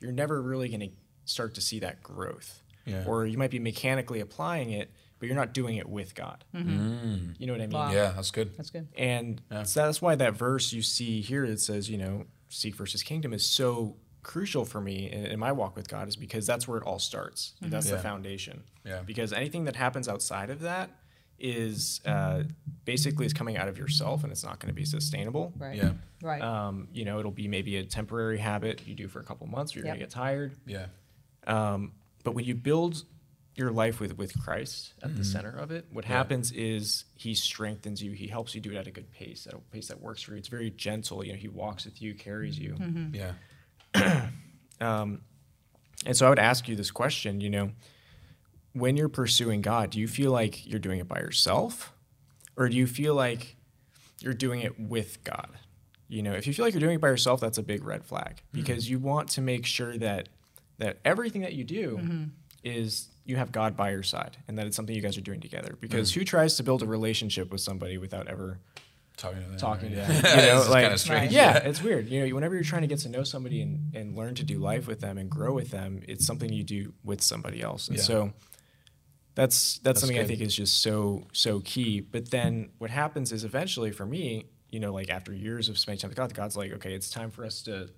you're 0.00 0.12
never 0.12 0.40
really 0.40 0.68
going 0.68 0.80
to 0.80 0.90
start 1.24 1.54
to 1.54 1.60
see 1.60 1.80
that 1.80 2.02
growth. 2.02 2.62
Yeah. 2.84 3.04
Or 3.06 3.26
you 3.26 3.38
might 3.38 3.50
be 3.50 3.58
mechanically 3.58 4.20
applying 4.20 4.70
it, 4.70 4.90
but 5.18 5.26
you're 5.26 5.36
not 5.36 5.54
doing 5.54 5.76
it 5.76 5.88
with 5.88 6.14
God. 6.14 6.44
Mm-hmm. 6.54 6.80
Mm. 6.80 7.34
You 7.38 7.46
know 7.46 7.52
what 7.52 7.62
I 7.62 7.66
mean? 7.66 7.78
Wow. 7.78 7.92
Yeah, 7.92 8.12
that's 8.14 8.30
good. 8.30 8.56
That's 8.56 8.70
good. 8.70 8.88
And 8.96 9.40
so 9.64 9.86
that's 9.86 10.02
why 10.02 10.14
that 10.16 10.34
verse 10.34 10.72
you 10.72 10.82
see 10.82 11.20
here 11.20 11.44
it 11.44 11.60
says, 11.60 11.88
you 11.88 11.98
know, 11.98 12.26
seek 12.48 12.74
first 12.74 12.92
his 12.92 13.02
kingdom 13.02 13.32
is 13.32 13.44
so 13.44 13.96
crucial 14.22 14.64
for 14.64 14.80
me 14.80 15.10
in, 15.10 15.26
in 15.26 15.38
my 15.38 15.52
walk 15.52 15.76
with 15.76 15.88
God 15.88 16.08
is 16.08 16.16
because 16.16 16.46
that's 16.46 16.66
where 16.66 16.78
it 16.78 16.84
all 16.84 16.98
starts. 16.98 17.54
Mm-hmm. 17.62 17.70
That's 17.70 17.90
the 17.90 17.98
foundation. 17.98 18.64
Yeah. 18.84 19.02
Because 19.04 19.32
anything 19.32 19.64
that 19.64 19.76
happens 19.76 20.08
outside 20.08 20.50
of 20.50 20.60
that 20.60 20.90
is 21.40 22.00
uh, 22.04 22.42
basically 22.84 23.26
is 23.26 23.32
coming 23.32 23.56
out 23.56 23.68
of 23.68 23.78
yourself 23.78 24.22
and 24.22 24.30
it's 24.32 24.44
not 24.44 24.58
going 24.60 24.68
to 24.68 24.74
be 24.74 24.84
sustainable. 24.84 25.52
Right. 25.58 25.76
Yeah. 25.76 25.92
Right. 26.22 26.42
Um, 26.42 26.88
you 26.92 27.04
know, 27.04 27.18
it'll 27.18 27.30
be 27.30 27.48
maybe 27.48 27.76
a 27.76 27.84
temporary 27.84 28.38
habit 28.38 28.86
you 28.86 28.94
do 28.94 29.08
for 29.08 29.20
a 29.20 29.24
couple 29.24 29.46
months. 29.46 29.74
Or 29.74 29.78
you're 29.78 29.86
Yep. 29.86 29.94
going 29.94 30.00
to 30.00 30.04
get 30.06 30.10
tired. 30.12 30.52
Yeah. 30.66 30.86
Um, 31.46 31.92
but 32.24 32.34
when 32.34 32.44
you 32.44 32.54
build 32.54 33.04
your 33.56 33.70
life 33.72 33.98
with, 34.00 34.16
with 34.16 34.38
Christ 34.42 34.94
at 35.02 35.08
Mm-hmm. 35.08 35.18
the 35.18 35.24
center 35.24 35.50
of 35.50 35.70
it, 35.70 35.86
what 35.90 36.04
Yeah. 36.04 36.12
happens 36.16 36.52
is 36.52 37.04
he 37.16 37.34
strengthens 37.34 38.02
you. 38.02 38.12
He 38.12 38.26
helps 38.26 38.54
you 38.54 38.60
do 38.60 38.70
it 38.70 38.76
at 38.76 38.86
a 38.86 38.90
good 38.90 39.10
pace, 39.10 39.46
at 39.46 39.54
a 39.54 39.58
pace 39.72 39.88
that 39.88 40.00
works 40.00 40.22
for 40.22 40.32
you. 40.32 40.38
It's 40.38 40.48
very 40.48 40.70
gentle. 40.70 41.24
You 41.24 41.32
know, 41.32 41.38
he 41.38 41.48
walks 41.48 41.84
with 41.86 42.00
you, 42.02 42.14
carries 42.14 42.58
you. 42.58 42.74
Mm-hmm. 42.74 43.14
Yeah. 43.14 44.28
Um, 44.80 45.20
and 46.06 46.16
so 46.16 46.26
I 46.26 46.30
would 46.30 46.38
ask 46.38 46.66
you 46.68 46.74
this 46.74 46.90
question, 46.90 47.42
you 47.42 47.50
know, 47.50 47.72
when 48.72 48.96
you're 48.96 49.08
pursuing 49.08 49.62
God, 49.62 49.90
do 49.90 49.98
you 50.00 50.08
feel 50.08 50.30
like 50.30 50.66
you're 50.66 50.80
doing 50.80 51.00
it 51.00 51.08
by 51.08 51.18
yourself? 51.18 51.92
Or 52.56 52.68
do 52.68 52.76
you 52.76 52.86
feel 52.86 53.14
like 53.14 53.56
you're 54.20 54.34
doing 54.34 54.60
it 54.60 54.78
with 54.78 55.22
God? 55.24 55.50
You 56.08 56.22
know, 56.22 56.32
if 56.32 56.46
you 56.46 56.52
feel 56.52 56.64
like 56.64 56.74
you're 56.74 56.80
doing 56.80 56.96
it 56.96 57.00
by 57.00 57.08
yourself, 57.08 57.40
that's 57.40 57.58
a 57.58 57.62
big 57.62 57.84
red 57.84 58.04
flag 58.04 58.36
mm-hmm. 58.36 58.60
because 58.60 58.90
you 58.90 58.98
want 58.98 59.28
to 59.30 59.40
make 59.40 59.64
sure 59.66 59.96
that 59.98 60.28
that 60.78 60.98
everything 61.04 61.42
that 61.42 61.52
you 61.52 61.62
do 61.62 61.98
mm-hmm. 61.98 62.24
is 62.64 63.08
you 63.24 63.36
have 63.36 63.52
God 63.52 63.76
by 63.76 63.90
your 63.90 64.02
side 64.02 64.38
and 64.48 64.58
that 64.58 64.66
it's 64.66 64.74
something 64.74 64.94
you 64.94 65.02
guys 65.02 65.16
are 65.16 65.22
doing 65.22 65.40
together. 65.40 65.76
Because 65.78 66.10
mm. 66.10 66.14
who 66.16 66.24
tries 66.24 66.56
to 66.56 66.62
build 66.62 66.82
a 66.82 66.86
relationship 66.86 67.52
with 67.52 67.60
somebody 67.60 67.98
without 67.98 68.28
ever 68.28 68.58
Talking 69.16 69.42
to 69.42 69.48
them. 69.50 69.58
talking 69.58 69.90
to 69.90 69.96
them? 69.96 70.10
Yeah. 70.24 70.40
You 70.40 70.46
know, 70.46 70.70
like 70.70 70.98
strange. 70.98 71.30
yeah, 71.30 71.58
it's 71.58 71.82
weird. 71.82 72.08
You 72.08 72.26
know, 72.26 72.34
whenever 72.34 72.54
you're 72.54 72.64
trying 72.64 72.80
to 72.82 72.88
get 72.88 73.00
to 73.00 73.10
know 73.10 73.22
somebody 73.22 73.60
and, 73.60 73.94
and 73.94 74.16
learn 74.16 74.34
to 74.36 74.44
do 74.44 74.58
life 74.58 74.86
with 74.86 75.00
them 75.00 75.18
and 75.18 75.28
grow 75.28 75.52
with 75.52 75.70
them, 75.70 76.00
it's 76.08 76.24
something 76.26 76.50
you 76.50 76.64
do 76.64 76.94
with 77.04 77.20
somebody 77.20 77.60
else. 77.60 77.88
And 77.88 77.98
Yeah. 77.98 78.02
so 78.02 78.32
that's 79.34 79.78
that's, 79.78 79.78
That's 79.78 80.00
something 80.00 80.18
I 80.18 80.24
think 80.26 80.40
is 80.40 80.54
just 80.54 80.82
so 80.82 81.24
so 81.32 81.60
key. 81.60 82.00
But 82.00 82.30
then 82.30 82.70
what 82.78 82.90
happens 82.90 83.32
is 83.32 83.44
eventually 83.44 83.90
for 83.90 84.04
me, 84.06 84.46
you 84.70 84.80
know, 84.80 84.92
like 84.92 85.08
after 85.10 85.32
years 85.32 85.68
of 85.68 85.78
spending 85.78 86.00
time 86.00 86.08
with 86.10 86.16
God, 86.18 86.34
God's 86.34 86.56
like, 86.56 86.72
okay, 86.72 86.94
it's 86.94 87.10
time 87.10 87.30
for 87.30 87.44
us 87.44 87.62
to 87.62 87.88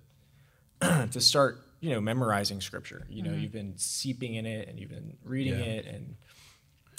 to 1.11 1.19
start, 1.21 1.61
you 1.79 1.89
know, 1.91 2.01
memorizing 2.01 2.61
scripture. 2.61 3.05
You 3.09 3.23
know, 3.23 3.33
you've 3.33 3.51
been 3.51 3.73
seeping 3.77 4.35
in 4.35 4.45
it 4.45 4.67
and 4.67 4.79
you've 4.79 4.89
been 4.89 5.17
reading 5.23 5.53
Yeah. 5.59 5.65
it 5.65 5.85
and 5.85 6.15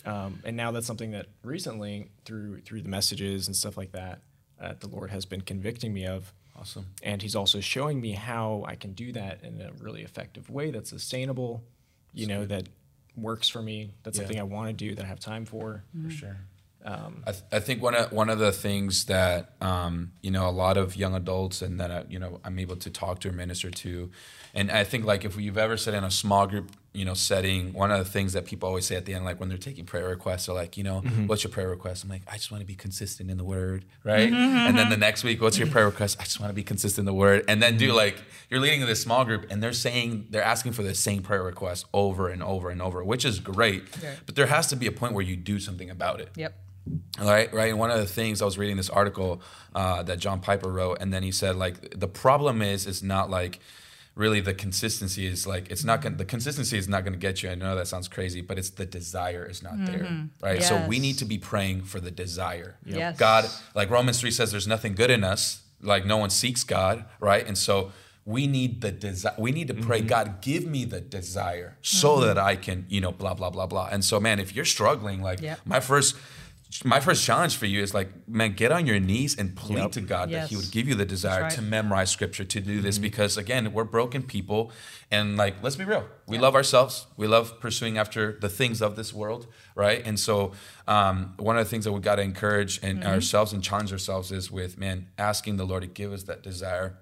um, 0.06 0.40
and 0.44 0.54
now 0.56 0.70
that's 0.70 0.86
something 0.86 1.12
that 1.12 1.26
recently 1.42 2.10
through 2.24 2.60
through 2.60 2.82
the 2.82 2.88
messages 2.88 3.46
and 3.46 3.56
stuff 3.56 3.76
like 3.76 3.92
that, 3.92 4.20
uh, 4.60 4.74
the 4.78 4.88
Lord 4.88 5.10
has 5.10 5.24
been 5.24 5.40
convicting 5.40 5.94
me 5.94 6.06
of. 6.06 6.32
Awesome. 6.56 6.86
And 7.02 7.20
he's 7.22 7.34
also 7.34 7.60
showing 7.60 8.00
me 8.00 8.12
how 8.12 8.64
I 8.68 8.74
can 8.76 8.92
do 8.92 9.12
that 9.12 9.42
in 9.42 9.60
a 9.60 9.72
really 9.82 10.02
effective 10.02 10.50
way 10.50 10.70
that's 10.70 10.90
sustainable, 10.90 11.64
you 12.12 12.26
know, 12.26 12.44
that 12.44 12.68
works 13.16 13.48
for 13.48 13.62
me. 13.62 13.90
That's 14.02 14.18
Yeah. 14.18 14.24
something 14.24 14.40
I 14.40 14.44
want 14.44 14.68
to 14.68 14.72
do, 14.72 14.94
that 14.94 15.04
I 15.04 15.08
have 15.08 15.20
time 15.20 15.44
for. 15.44 15.84
For 16.04 16.10
sure. 16.10 16.36
Um, 16.86 17.22
I, 17.26 17.32
th- 17.32 17.44
I 17.50 17.60
think 17.60 17.80
one 17.82 17.94
of 17.94 18.12
one 18.12 18.28
of 18.28 18.38
the 18.38 18.52
things 18.52 19.06
that 19.06 19.52
um, 19.62 20.12
you 20.20 20.30
know 20.30 20.46
a 20.46 20.50
lot 20.52 20.76
of 20.76 20.96
young 20.96 21.14
adults 21.14 21.62
and 21.62 21.80
that 21.80 21.90
uh, 21.90 22.02
you 22.10 22.18
know 22.18 22.40
I'm 22.44 22.58
able 22.58 22.76
to 22.76 22.90
talk 22.90 23.20
to 23.20 23.30
or 23.30 23.32
minister 23.32 23.70
to, 23.70 24.10
and 24.52 24.70
I 24.70 24.84
think 24.84 25.06
like 25.06 25.24
if 25.24 25.38
you've 25.38 25.56
ever 25.56 25.78
sat 25.78 25.94
in 25.94 26.04
a 26.04 26.10
small 26.10 26.46
group 26.46 26.70
you 26.94 27.04
know 27.04 27.12
setting, 27.12 27.72
one 27.72 27.90
of 27.90 27.98
the 27.98 28.04
things 28.04 28.32
that 28.32 28.46
people 28.46 28.68
always 28.68 28.86
say 28.86 28.94
at 28.96 29.04
the 29.04 29.14
end, 29.14 29.24
like 29.24 29.40
when 29.40 29.48
they're 29.48 29.58
taking 29.58 29.84
prayer 29.84 30.08
requests, 30.08 30.46
they're 30.46 30.54
like, 30.54 30.76
you 30.76 30.84
know, 30.84 31.02
mm-hmm. 31.02 31.26
what's 31.26 31.44
your 31.44 31.50
prayer 31.50 31.68
request? 31.68 32.04
I'm 32.04 32.10
like, 32.10 32.22
I 32.28 32.36
just 32.36 32.50
want 32.50 32.62
to 32.62 32.66
be 32.66 32.76
consistent 32.76 33.30
in 33.30 33.36
the 33.36 33.44
word, 33.44 33.84
right? 34.04 34.30
Mm-hmm. 34.30 34.36
Mm-hmm. 34.36 34.56
And 34.68 34.78
then 34.78 34.90
the 34.90 34.96
next 34.96 35.24
week, 35.24 35.42
what's 35.42 35.58
your 35.58 35.68
prayer 35.68 35.86
request? 35.86 36.16
I 36.20 36.24
just 36.24 36.40
want 36.40 36.50
to 36.50 36.54
be 36.54 36.62
consistent 36.62 37.00
in 37.00 37.06
the 37.06 37.14
word, 37.14 37.44
and 37.48 37.62
then 37.62 37.76
do 37.76 37.92
like 37.92 38.22
you're 38.48 38.60
leading 38.60 38.80
this 38.86 39.02
small 39.02 39.24
group, 39.24 39.46
and 39.50 39.62
they're 39.62 39.72
saying 39.72 40.28
they're 40.30 40.42
asking 40.42 40.72
for 40.72 40.82
the 40.82 40.94
same 40.94 41.22
prayer 41.22 41.42
request 41.42 41.86
over 41.92 42.28
and 42.28 42.42
over 42.42 42.70
and 42.70 42.80
over, 42.80 43.02
which 43.04 43.24
is 43.24 43.40
great, 43.40 43.84
but 44.24 44.36
there 44.36 44.46
has 44.46 44.68
to 44.68 44.76
be 44.76 44.86
a 44.86 44.92
point 44.92 45.12
where 45.12 45.24
you 45.24 45.36
do 45.36 45.58
something 45.58 45.90
about 45.90 46.20
it. 46.20 46.30
Yep. 46.36 46.54
Right, 47.18 47.52
right. 47.52 47.70
And 47.70 47.78
one 47.78 47.90
of 47.90 47.98
the 47.98 48.06
things 48.06 48.42
I 48.42 48.44
was 48.44 48.58
reading 48.58 48.76
this 48.76 48.90
article 48.90 49.40
uh, 49.74 50.02
that 50.02 50.18
John 50.18 50.40
Piper 50.40 50.70
wrote, 50.70 50.98
and 51.00 51.12
then 51.12 51.22
he 51.22 51.32
said 51.32 51.56
like 51.56 51.98
the 51.98 52.08
problem 52.08 52.62
is 52.62 52.86
is 52.86 53.02
not 53.02 53.30
like 53.30 53.58
really 54.14 54.40
the 54.40 54.54
consistency 54.54 55.26
is 55.26 55.46
like 55.46 55.70
it's 55.70 55.84
not 55.84 56.00
going 56.00 56.12
to 56.12 56.18
the 56.18 56.24
consistency 56.24 56.78
is 56.78 56.88
not 56.88 57.02
going 57.04 57.12
to 57.12 57.18
get 57.18 57.42
you. 57.42 57.50
I 57.50 57.54
know 57.54 57.74
that 57.74 57.88
sounds 57.88 58.08
crazy, 58.08 58.40
but 58.40 58.58
it's 58.58 58.70
the 58.70 58.86
desire 58.86 59.44
is 59.44 59.62
not 59.62 59.84
there, 59.84 60.04
mm-hmm. 60.04 60.44
right? 60.44 60.62
So 60.62 60.86
we 60.86 60.98
need 60.98 61.18
to 61.18 61.24
be 61.24 61.38
praying 61.38 61.82
for 61.82 62.00
the 62.00 62.10
desire. 62.10 62.76
Yes. 62.84 63.18
God, 63.18 63.46
like 63.74 63.90
Romans 63.90 64.20
three 64.20 64.30
says, 64.30 64.50
there's 64.50 64.68
nothing 64.68 64.94
good 64.94 65.10
in 65.10 65.24
us. 65.24 65.62
Like 65.82 66.06
no 66.06 66.16
one 66.16 66.30
seeks 66.30 66.64
God, 66.64 67.04
right? 67.20 67.46
And 67.46 67.58
so 67.58 67.92
we 68.24 68.46
need 68.46 68.80
the 68.80 68.90
desire. 68.90 69.34
We 69.36 69.52
need 69.52 69.68
to 69.68 69.74
pray, 69.74 69.98
mm-hmm. 69.98 70.08
God, 70.08 70.40
give 70.40 70.64
me 70.64 70.84
the 70.84 71.00
desire 71.00 71.76
so 71.82 72.16
mm-hmm. 72.16 72.26
that 72.26 72.38
I 72.38 72.56
can, 72.56 72.86
you 72.88 73.00
know, 73.00 73.12
blah 73.12 73.34
blah 73.34 73.50
blah 73.50 73.66
blah. 73.66 73.88
And 73.90 74.04
so, 74.04 74.20
man, 74.20 74.38
if 74.38 74.54
you're 74.54 74.64
struggling, 74.64 75.22
like 75.22 75.42
Yep. 75.42 75.60
my 75.66 75.80
first 75.80 76.16
my 76.82 76.98
first 76.98 77.24
challenge 77.24 77.56
for 77.56 77.66
you 77.66 77.82
is 77.82 77.94
like 77.94 78.08
man 78.26 78.52
get 78.54 78.72
on 78.72 78.84
your 78.86 78.98
knees 78.98 79.36
and 79.38 79.54
plead 79.54 79.78
Yep. 79.78 79.92
to 79.92 80.00
god 80.00 80.30
that 80.30 80.48
he 80.48 80.56
would 80.56 80.70
give 80.72 80.88
you 80.88 80.94
the 80.94 81.04
desire 81.04 81.42
right. 81.42 81.52
to 81.52 81.62
memorize 81.62 82.10
scripture 82.10 82.44
to 82.44 82.60
do 82.60 82.80
this 82.80 82.98
because 82.98 83.36
again 83.36 83.72
we're 83.72 83.84
broken 83.84 84.22
people 84.22 84.72
and 85.10 85.36
like 85.36 85.54
let's 85.62 85.76
be 85.76 85.84
real. 85.84 86.04
We 86.26 86.38
love 86.38 86.54
ourselves. 86.56 87.06
We 87.16 87.26
love 87.28 87.60
pursuing 87.60 87.98
after 87.98 88.32
the 88.40 88.48
things 88.48 88.82
of 88.82 88.96
this 88.96 89.12
world 89.14 89.46
right? 89.76 90.04
And 90.04 90.18
so 90.18 90.52
um, 90.88 91.34
one 91.38 91.56
of 91.58 91.64
the 91.64 91.70
things 91.70 91.84
that 91.84 91.92
we 91.92 92.00
got 92.00 92.16
to 92.16 92.22
encourage 92.22 92.78
in 92.78 93.02
ourselves 93.04 93.52
and 93.52 93.62
challenge 93.62 93.92
ourselves 93.92 94.32
is 94.32 94.50
with 94.50 94.78
man 94.78 95.08
asking 95.18 95.56
the 95.56 95.64
lord 95.66 95.82
to 95.82 95.88
give 95.88 96.12
us 96.12 96.24
that 96.24 96.42
desire. 96.42 96.96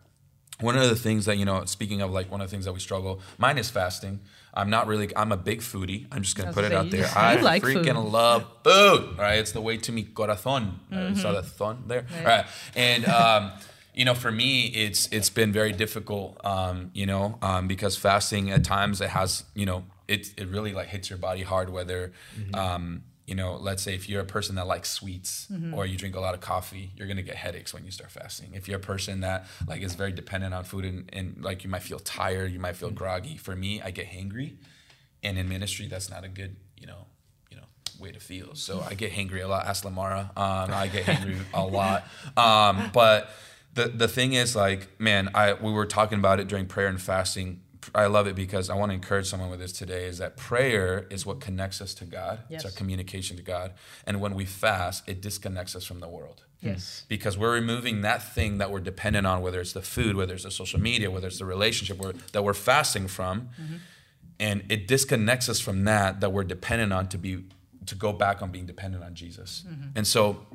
One 0.60 0.76
of 0.76 0.88
the 0.88 0.96
things 0.96 1.24
that 1.26 1.38
you 1.38 1.44
know 1.44 1.64
speaking 1.64 2.02
of 2.02 2.10
like 2.10 2.30
one 2.30 2.40
of 2.40 2.48
the 2.48 2.50
things 2.50 2.66
that 2.66 2.72
we 2.72 2.80
struggle 2.80 3.20
mine 3.38 3.58
is 3.58 3.70
fasting 3.70 4.20
i'm 4.54 4.70
not 4.70 4.86
really 4.86 5.14
i'm 5.16 5.32
a 5.32 5.36
big 5.36 5.60
foodie. 5.60 6.06
I'm 6.12 6.22
just 6.22 6.36
gonna 6.36 6.52
put 6.52 6.64
it 6.64 6.72
out 6.72 6.90
there. 6.90 7.08
i 7.16 7.36
like 7.36 7.62
freaking 7.62 7.94
food. 7.94 8.12
love 8.12 8.44
food 8.64 9.18
right? 9.18 9.38
It's 9.38 9.52
the 9.52 9.60
way 9.60 9.76
to 9.78 9.92
mi 9.92 10.02
corazon. 10.04 10.80
You 10.90 11.14
saw 11.16 11.32
the 11.32 11.42
thon 11.42 11.84
there? 11.86 12.06
Right, 12.24 12.46
and 12.76 13.04
um 13.06 13.52
you 13.94 14.04
know 14.04 14.14
for 14.14 14.30
me 14.32 14.66
it's 14.66 15.08
it's 15.12 15.30
been 15.30 15.52
very 15.52 15.72
difficult 15.72 16.38
um 16.44 16.90
you 16.94 17.06
know 17.06 17.38
um 17.42 17.68
because 17.68 17.96
fasting 17.96 18.50
at 18.50 18.64
times 18.64 19.00
it 19.00 19.10
has 19.10 19.44
you 19.54 19.66
know 19.66 19.84
it 20.08 20.32
it 20.36 20.48
really 20.48 20.72
like 20.72 20.88
hits 20.88 21.10
your 21.10 21.18
body 21.18 21.42
hard 21.42 21.68
whether 21.70 22.12
um 22.54 23.02
you 23.26 23.34
know, 23.36 23.56
let's 23.56 23.82
say 23.82 23.94
if 23.94 24.08
you're 24.08 24.20
a 24.20 24.24
person 24.24 24.56
that 24.56 24.66
likes 24.66 24.90
sweets 24.90 25.46
or 25.74 25.86
you 25.86 25.96
drink 25.96 26.16
a 26.16 26.20
lot 26.20 26.34
of 26.34 26.40
coffee, 26.40 26.90
you're 26.96 27.06
gonna 27.06 27.22
get 27.22 27.36
headaches 27.36 27.72
when 27.72 27.84
you 27.84 27.90
start 27.90 28.10
fasting. 28.10 28.50
If 28.54 28.66
you're 28.66 28.78
a 28.78 28.80
person 28.80 29.20
that 29.20 29.46
like 29.68 29.80
is 29.82 29.94
very 29.94 30.12
dependent 30.12 30.52
on 30.54 30.64
food 30.64 30.84
and, 30.84 31.08
and 31.12 31.36
like 31.42 31.62
you 31.64 31.70
might 31.70 31.82
feel 31.82 32.00
tired, 32.00 32.50
you 32.52 32.58
might 32.58 32.76
feel 32.76 32.90
groggy. 32.90 33.36
For 33.36 33.54
me, 33.54 33.80
I 33.80 33.90
get 33.92 34.06
hangry, 34.06 34.56
and 35.22 35.38
in 35.38 35.48
ministry, 35.48 35.86
that's 35.86 36.10
not 36.10 36.24
a 36.24 36.28
good, 36.28 36.56
you 36.76 36.86
know, 36.88 37.06
you 37.48 37.56
know, 37.58 37.62
way 38.00 38.10
to 38.10 38.18
feel. 38.20 38.54
So 38.56 38.84
I 38.88 38.94
get 38.94 39.12
hangry 39.12 39.42
a 39.44 39.46
lot. 39.46 39.66
Ask 39.66 39.84
Lamara. 39.84 40.36
Um, 40.36 40.72
I 40.72 40.88
get 40.88 41.04
hangry 41.04 41.38
a 41.54 41.64
lot. 41.64 42.04
Um, 42.36 42.90
but 42.92 43.30
the 43.74 43.86
the 43.86 44.08
thing 44.08 44.32
is, 44.32 44.56
like, 44.56 45.00
man, 45.00 45.30
I 45.34 45.52
we 45.54 45.70
were 45.70 45.86
talking 45.86 46.18
about 46.18 46.40
it 46.40 46.48
during 46.48 46.66
prayer 46.66 46.88
and 46.88 47.00
fasting. 47.00 47.60
I 47.94 48.06
love 48.06 48.26
it 48.26 48.34
because 48.34 48.70
I 48.70 48.74
want 48.74 48.90
to 48.90 48.94
encourage 48.94 49.26
someone 49.26 49.50
with 49.50 49.60
this 49.60 49.72
today. 49.72 50.04
Is 50.06 50.18
that 50.18 50.36
prayer 50.36 51.06
is 51.10 51.26
what 51.26 51.40
connects 51.40 51.80
us 51.80 51.94
to 51.94 52.04
God. 52.04 52.40
It's 52.50 52.64
our 52.64 52.70
communication 52.70 53.36
to 53.36 53.42
God. 53.42 53.72
And 54.06 54.20
when 54.20 54.34
we 54.34 54.44
fast, 54.44 55.08
it 55.08 55.20
disconnects 55.20 55.74
us 55.76 55.84
from 55.84 56.00
the 56.00 56.08
world 56.08 56.42
hmm. 56.60 56.68
Yes. 56.68 57.04
because 57.08 57.36
we're 57.36 57.52
removing 57.52 58.02
that 58.02 58.22
thing 58.34 58.58
that 58.58 58.70
we're 58.70 58.80
dependent 58.80 59.26
on, 59.26 59.42
whether 59.42 59.60
it's 59.60 59.72
the 59.72 59.82
food, 59.82 60.16
whether 60.16 60.34
it's 60.34 60.44
the 60.44 60.50
social 60.50 60.80
media, 60.80 61.10
whether 61.10 61.26
it's 61.26 61.38
the 61.38 61.44
relationship 61.44 61.98
we're, 61.98 62.12
that 62.32 62.42
we're 62.42 62.54
fasting 62.54 63.08
from, 63.08 63.50
mm-hmm. 63.60 63.76
and 64.38 64.64
it 64.68 64.86
disconnects 64.86 65.48
us 65.48 65.60
from 65.60 65.84
that 65.84 66.20
that 66.20 66.30
we're 66.30 66.44
dependent 66.44 66.92
on 66.92 67.08
to 67.08 67.18
be 67.18 67.44
to 67.86 67.94
go 67.94 68.12
back 68.12 68.42
on 68.42 68.50
being 68.50 68.66
dependent 68.66 69.02
on 69.02 69.14
Jesus. 69.14 69.64
Mm-hmm. 69.66 69.88
And 69.96 70.06
so, 70.06 70.46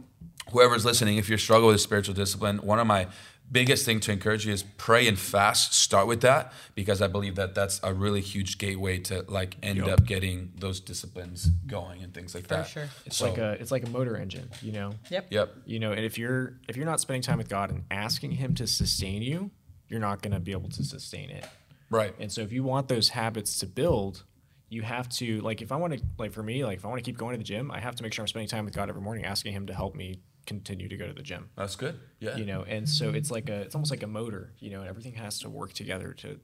whoever's 0.52 0.86
listening, 0.86 1.18
if 1.18 1.30
you're 1.30 1.38
struggling 1.38 1.74
with 1.74 1.82
spiritual 1.82 2.16
discipline, 2.16 2.58
one 2.60 2.80
of 2.80 2.88
my 2.88 3.08
biggest 3.52 3.86
thing 3.86 4.00
to 4.02 4.12
encourage 4.12 4.46
you 4.46 4.54
is 4.54 4.64
pray 4.78 5.08
and 5.08 5.18
fast. 5.18 5.74
Start 5.74 6.08
with 6.08 6.22
that 6.22 6.52
because 6.76 7.02
I 7.02 7.08
believe 7.08 7.36
that 7.36 7.56
that's 7.56 7.80
a 7.84 7.94
really 7.94 8.22
huge 8.22 8.58
gateway 8.58 9.00
to 9.00 9.24
like 9.28 9.56
end 9.64 9.78
Yup. 9.80 9.88
up 9.90 10.06
getting 10.06 10.52
those 10.58 10.80
disciplines 10.80 11.46
going 11.66 12.04
and 12.04 12.14
things 12.14 12.36
like 12.36 12.48
that. 12.48 12.68
sure. 12.68 12.90
it's 13.06 13.18
So- 13.18 13.30
like 13.30 13.38
a 13.38 13.52
it's 13.54 13.72
like 13.72 13.84
a 13.86 13.90
motor 13.90 14.18
engine, 14.18 14.50
you 14.62 14.72
know. 14.72 14.92
Yep. 15.10 15.28
Yep. 15.30 15.56
You 15.66 15.80
know, 15.80 15.92
and 15.92 16.04
if 16.06 16.18
you're 16.18 16.60
if 16.68 16.76
you're 16.76 16.86
not 16.86 17.00
spending 17.00 17.22
time 17.22 17.38
with 17.38 17.50
God 17.50 17.70
and 17.72 17.84
asking 17.92 18.32
Him 18.32 18.54
to 18.56 18.68
sustain 18.68 19.22
you, 19.22 19.52
you're 19.88 20.00
not 20.02 20.22
going 20.22 20.34
to 20.34 20.40
be 20.40 20.52
able 20.52 20.70
to 20.70 20.84
sustain 20.84 21.30
it. 21.30 21.46
Right. 21.90 22.14
And 22.20 22.32
so 22.32 22.42
if 22.42 22.52
you 22.52 22.64
want 22.64 22.90
those 22.90 23.10
habits 23.10 23.60
to 23.60 23.66
build, 23.66 24.26
you 24.70 24.82
have 24.82 25.08
to 25.10 25.40
like 25.40 25.62
if 25.62 25.72
I 25.72 25.78
want 25.78 25.94
to 25.94 26.02
like 26.18 26.34
for 26.34 26.44
me, 26.44 26.66
like 26.66 26.80
if 26.80 26.86
I 26.86 26.90
want 26.90 27.00
to 27.00 27.04
keep 27.10 27.18
going 27.18 27.32
to 27.34 27.38
the 27.38 27.44
gym, 27.46 27.72
I 27.72 27.80
have 27.80 27.96
to 27.96 28.04
make 28.04 28.12
sure 28.14 28.24
I'm 28.24 28.28
spending 28.28 28.50
time 28.50 28.66
with 28.66 28.74
God 28.76 28.90
every 28.90 29.02
morning, 29.02 29.24
asking 29.24 29.54
him 29.54 29.68
to 29.68 29.74
help 29.74 29.96
me 29.96 30.20
continue 30.48 30.88
to 30.88 30.98
go 30.98 31.06
to 31.06 31.14
the 31.14 31.22
gym. 31.22 31.50
That's 31.56 31.76
good. 31.76 32.00
Yeah. 32.20 32.38
You 32.38 32.46
know, 32.46 32.64
and 32.64 32.90
so 32.90 33.12
it's 33.12 33.30
like 33.30 33.50
a 33.50 33.62
it's 33.62 33.76
almost 33.76 33.92
like 33.92 34.04
a 34.04 34.08
motor, 34.08 34.54
you 34.60 34.72
know, 34.72 34.80
and 34.80 34.90
everything 34.90 35.14
has 35.14 35.40
to 35.40 35.50
work 35.50 35.74
together 35.74 36.14
to 36.14 36.40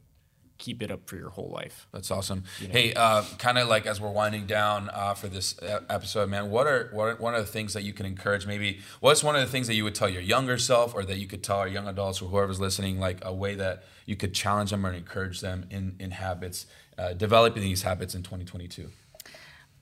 keep 0.60 0.84
it 0.84 0.92
up 0.92 1.10
for 1.10 1.16
your 1.16 1.30
whole 1.30 1.50
life. 1.50 1.88
That's 1.92 2.12
awesome. 2.12 2.44
Hey, 2.60 2.94
uh, 2.94 3.24
kind 3.38 3.58
of 3.58 3.68
like 3.68 3.86
as 3.86 4.00
we're 4.00 4.12
winding 4.12 4.46
down 4.46 4.90
uh, 4.94 5.14
for 5.14 5.28
this 5.28 5.58
uh, 5.60 5.82
episode, 5.90 6.30
man, 6.30 6.52
what 6.52 6.68
are 6.68 6.90
what 6.94 7.06
are 7.06 7.16
one 7.16 7.34
of 7.34 7.46
the 7.46 7.52
things 7.52 7.74
that 7.74 7.84
you 7.84 7.94
can 7.94 8.06
encourage? 8.06 8.46
Maybe 8.46 8.80
what's 9.00 9.24
one 9.24 9.36
of 9.36 9.42
the 9.42 9.48
things 9.48 9.68
that 9.68 9.76
you 9.76 9.84
would 9.84 9.96
tell 9.96 10.10
your 10.10 10.22
younger 10.22 10.58
self, 10.58 10.94
or 10.94 11.04
that 11.06 11.18
you 11.18 11.28
could 11.28 11.44
tell 11.44 11.58
our 11.58 11.68
young 11.68 11.88
adults 11.88 12.22
or 12.22 12.30
whoever's 12.30 12.60
listening, 12.60 13.00
like 13.00 13.20
a 13.24 13.34
way 13.34 13.56
that 13.56 13.84
you 14.06 14.16
could 14.16 14.34
challenge 14.34 14.70
them 14.70 14.86
or 14.86 14.94
encourage 14.94 15.42
them 15.42 15.66
in 15.70 15.96
in 16.00 16.12
habits, 16.12 16.68
uh, 16.98 17.14
developing 17.14 17.64
these 17.64 17.82
habits 17.84 18.14
in 18.14 18.24
2022. 18.24 18.90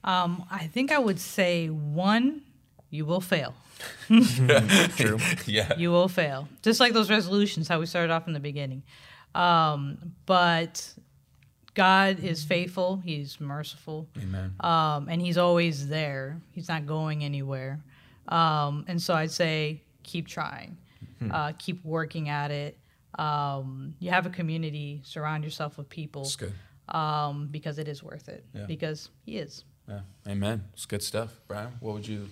Um, 0.04 0.46
I 0.50 0.68
think 0.68 0.92
I 0.92 0.98
would 0.98 1.20
say 1.20 1.68
one, 1.68 2.42
you 2.92 3.06
will 3.06 3.22
fail. 3.22 3.56
True. 4.08 5.18
Yeah. 5.48 5.76
You 5.78 5.90
will 5.92 6.08
fail. 6.08 6.48
Just 6.62 6.80
like 6.80 6.94
those 6.94 7.10
resolutions, 7.10 7.68
how 7.68 7.80
we 7.80 7.86
started 7.88 8.12
off 8.14 8.28
in 8.28 8.34
the 8.34 8.40
beginning. 8.40 8.84
Um, 9.34 10.14
but 10.26 10.94
God 11.74 12.20
is 12.20 12.44
faithful. 12.44 12.98
He's 12.98 13.40
merciful. 13.40 14.08
Amen. 14.22 14.54
Um, 14.60 15.08
and 15.10 15.22
he's 15.22 15.38
always 15.38 15.88
there. 15.88 16.40
He's 16.52 16.68
not 16.68 16.86
going 16.86 17.24
anywhere. 17.24 17.80
Um, 18.28 18.86
and 18.88 19.02
so 19.02 19.14
I'd 19.16 19.32
say 19.32 19.82
keep 20.04 20.28
trying, 20.28 20.78
uh, 21.32 21.54
keep 21.58 21.84
working 21.84 22.30
at 22.30 22.52
it. 22.52 22.78
Um, 23.18 23.96
you 24.00 24.10
have 24.12 24.26
a 24.26 24.30
community, 24.30 25.02
surround 25.04 25.44
yourself 25.44 25.78
with 25.78 25.90
people 25.90 26.22
It's 26.24 26.36
good. 26.36 26.54
um, 26.90 27.48
because 27.52 27.78
it 27.78 27.88
is 27.88 28.04
worth 28.04 28.30
it. 28.30 28.46
Yeah. 28.54 28.66
Because 28.66 29.10
he 29.26 29.38
is. 29.38 29.64
Yeah. 29.88 30.02
Amen. 30.28 30.64
It's 30.74 30.86
good 30.86 31.04
stuff, 31.04 31.40
Brian. 31.48 31.70
What 31.80 31.96
would 31.96 32.08
you 32.08 32.30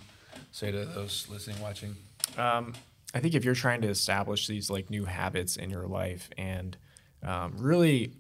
say 0.52 0.72
to 0.72 0.86
those 0.86 1.28
listening, 1.30 1.60
watching? 1.62 1.96
Um, 2.38 2.74
I 3.14 3.20
think 3.20 3.34
if 3.36 3.44
you're 3.44 3.56
trying 3.56 3.82
to 3.82 3.88
establish 3.90 4.48
these 4.48 4.70
like 4.70 4.90
new 4.90 5.06
habits 5.06 5.56
in 5.56 5.70
your 5.70 5.88
life 5.88 6.30
and 6.38 6.78
um, 7.24 7.54
really, 7.58 8.14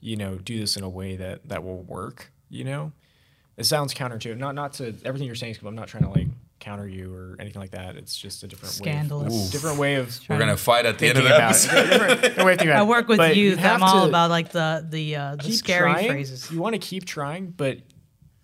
you 0.00 0.16
know, 0.16 0.36
do 0.36 0.58
this 0.58 0.76
in 0.76 0.82
a 0.84 0.88
way 0.88 1.16
that 1.16 1.48
that 1.48 1.64
will 1.64 1.82
work, 1.82 2.30
you 2.48 2.64
know, 2.64 2.92
it 3.56 3.64
sounds 3.64 3.94
counterintuitive. 3.94 4.38
Not 4.38 4.54
not 4.54 4.74
to 4.74 4.94
everything 5.04 5.26
you're 5.26 5.34
saying. 5.36 5.54
'cause 5.54 5.64
I'm 5.64 5.74
not 5.74 5.88
trying 5.88 6.04
to 6.04 6.10
like 6.10 6.28
counter 6.60 6.86
you 6.86 7.12
or 7.14 7.36
anything 7.40 7.60
like 7.60 7.70
that. 7.70 7.96
It's 7.96 8.14
just 8.16 8.42
a 8.42 8.46
different 8.46 8.74
Scandalous. 8.74 9.32
way. 9.32 9.44
Of, 9.46 9.50
different 9.50 9.78
way 9.78 9.94
of 9.96 10.20
We're 10.28 10.38
gonna 10.38 10.56
fight 10.58 10.84
at 10.84 10.98
the 10.98 11.06
end 11.08 11.16
of 11.18 11.24
thinking 11.24 11.30
the 11.30 11.36
about 11.36 11.50
episode. 11.50 11.76
it. 11.78 11.90
Different- 11.90 12.20
different 12.22 12.46
way 12.46 12.52
of 12.52 12.58
thinking 12.58 12.72
about 12.72 12.80
I 12.80 12.88
work 12.88 13.08
with 13.08 13.16
But 13.18 13.36
you 13.36 13.44
youth. 13.44 13.58
have 13.58 13.76
I'm 13.76 13.82
all 13.82 14.06
about 14.06 14.28
like 14.30 14.50
the 14.52 14.86
the 14.88 15.16
uh, 15.16 15.36
the 15.36 15.52
scary 15.52 15.92
trying. 15.92 16.08
phrases. 16.08 16.50
You 16.50 16.60
want 16.60 16.74
to 16.74 16.78
keep 16.78 17.06
trying, 17.06 17.46
but 17.56 17.78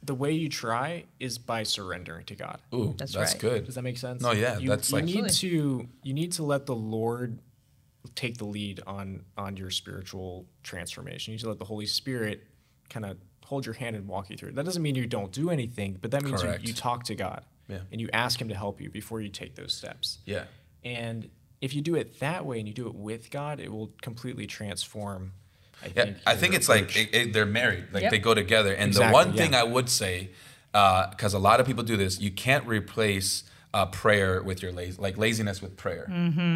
the 0.06 0.14
way 0.14 0.32
you 0.32 0.48
try 0.48 1.04
is 1.20 1.38
by 1.38 1.62
surrendering 1.64 2.24
to 2.26 2.34
God. 2.34 2.60
Ooh, 2.74 2.94
That's 2.98 3.12
that's, 3.12 3.32
right. 3.32 3.40
good. 3.40 3.64
Does 3.66 3.74
that 3.74 3.82
make 3.82 3.98
sense? 3.98 4.22
No, 4.22 4.32
yeah, 4.32 4.58
You, 4.58 4.68
that's 4.70 4.90
you 4.90 4.96
like- 4.96 5.04
need 5.04 5.28
to 5.28 5.88
you 6.02 6.12
need 6.14 6.32
to 6.32 6.42
let 6.42 6.66
the 6.66 6.74
Lord 6.76 7.38
take 8.14 8.38
the 8.38 8.44
lead 8.44 8.80
on 8.86 9.24
on 9.36 9.56
your 9.56 9.70
spiritual 9.70 10.46
transformation. 10.62 11.32
You 11.32 11.36
need 11.36 11.42
to 11.42 11.48
let 11.48 11.58
the 11.58 11.64
Holy 11.64 11.86
Spirit 11.86 12.46
kind 12.88 13.04
of 13.04 13.16
hold 13.44 13.66
your 13.66 13.74
hand 13.74 13.96
and 13.96 14.06
walk 14.08 14.30
you 14.30 14.36
through. 14.36 14.52
That 14.52 14.64
doesn't 14.64 14.82
mean 14.82 14.94
you 14.94 15.06
don't 15.06 15.32
do 15.32 15.50
anything, 15.50 15.98
but 16.00 16.10
that 16.12 16.22
means 16.24 16.42
you, 16.42 16.54
you 16.62 16.72
talk 16.74 17.04
to 17.04 17.14
God 17.14 17.44
Yeah. 17.68 17.78
and 17.92 18.00
you 18.00 18.08
ask 18.12 18.40
Him 18.40 18.48
to 18.48 18.54
help 18.54 18.80
you 18.80 18.90
before 18.90 19.20
you 19.20 19.28
take 19.28 19.54
those 19.54 19.72
steps. 19.74 20.18
Yeah. 20.24 20.44
And 20.84 21.28
if 21.60 21.74
you 21.74 21.80
do 21.80 21.94
it 21.96 22.18
that 22.20 22.44
way 22.46 22.58
and 22.58 22.68
you 22.68 22.74
do 22.74 22.86
it 22.86 22.94
with 22.94 23.30
God, 23.30 23.60
it 23.60 23.72
will 23.72 23.92
completely 24.02 24.46
transform. 24.46 25.32
I 25.82 25.86
Yeah, 25.86 26.04
think, 26.04 26.16
I 26.26 26.34
think 26.36 26.54
it's 26.54 26.68
like 26.68 26.96
it, 26.96 27.14
it- 27.14 27.32
they're 27.32 27.46
married, 27.46 27.84
like 27.92 28.02
Yep. 28.04 28.10
they 28.10 28.18
go 28.18 28.34
together. 28.34 28.72
And 28.72 28.88
Exactly, 28.88 29.08
the 29.08 29.12
one 29.12 29.32
thing. 29.36 29.54
I 29.54 29.62
would 29.64 29.88
say 29.88 30.30
because 30.72 31.32
a 31.34 31.38
lot 31.38 31.58
of 31.60 31.66
people 31.66 31.82
do 31.82 31.96
this. 31.96 32.20
You 32.20 32.30
can't 32.30 32.66
replace 32.66 33.44
uh, 33.72 33.86
prayer 33.86 34.42
with 34.42 34.62
your 34.62 34.72
lazy, 34.72 35.00
like 35.00 35.16
laziness 35.18 35.60
with 35.62 35.76
prayer. 35.76 36.06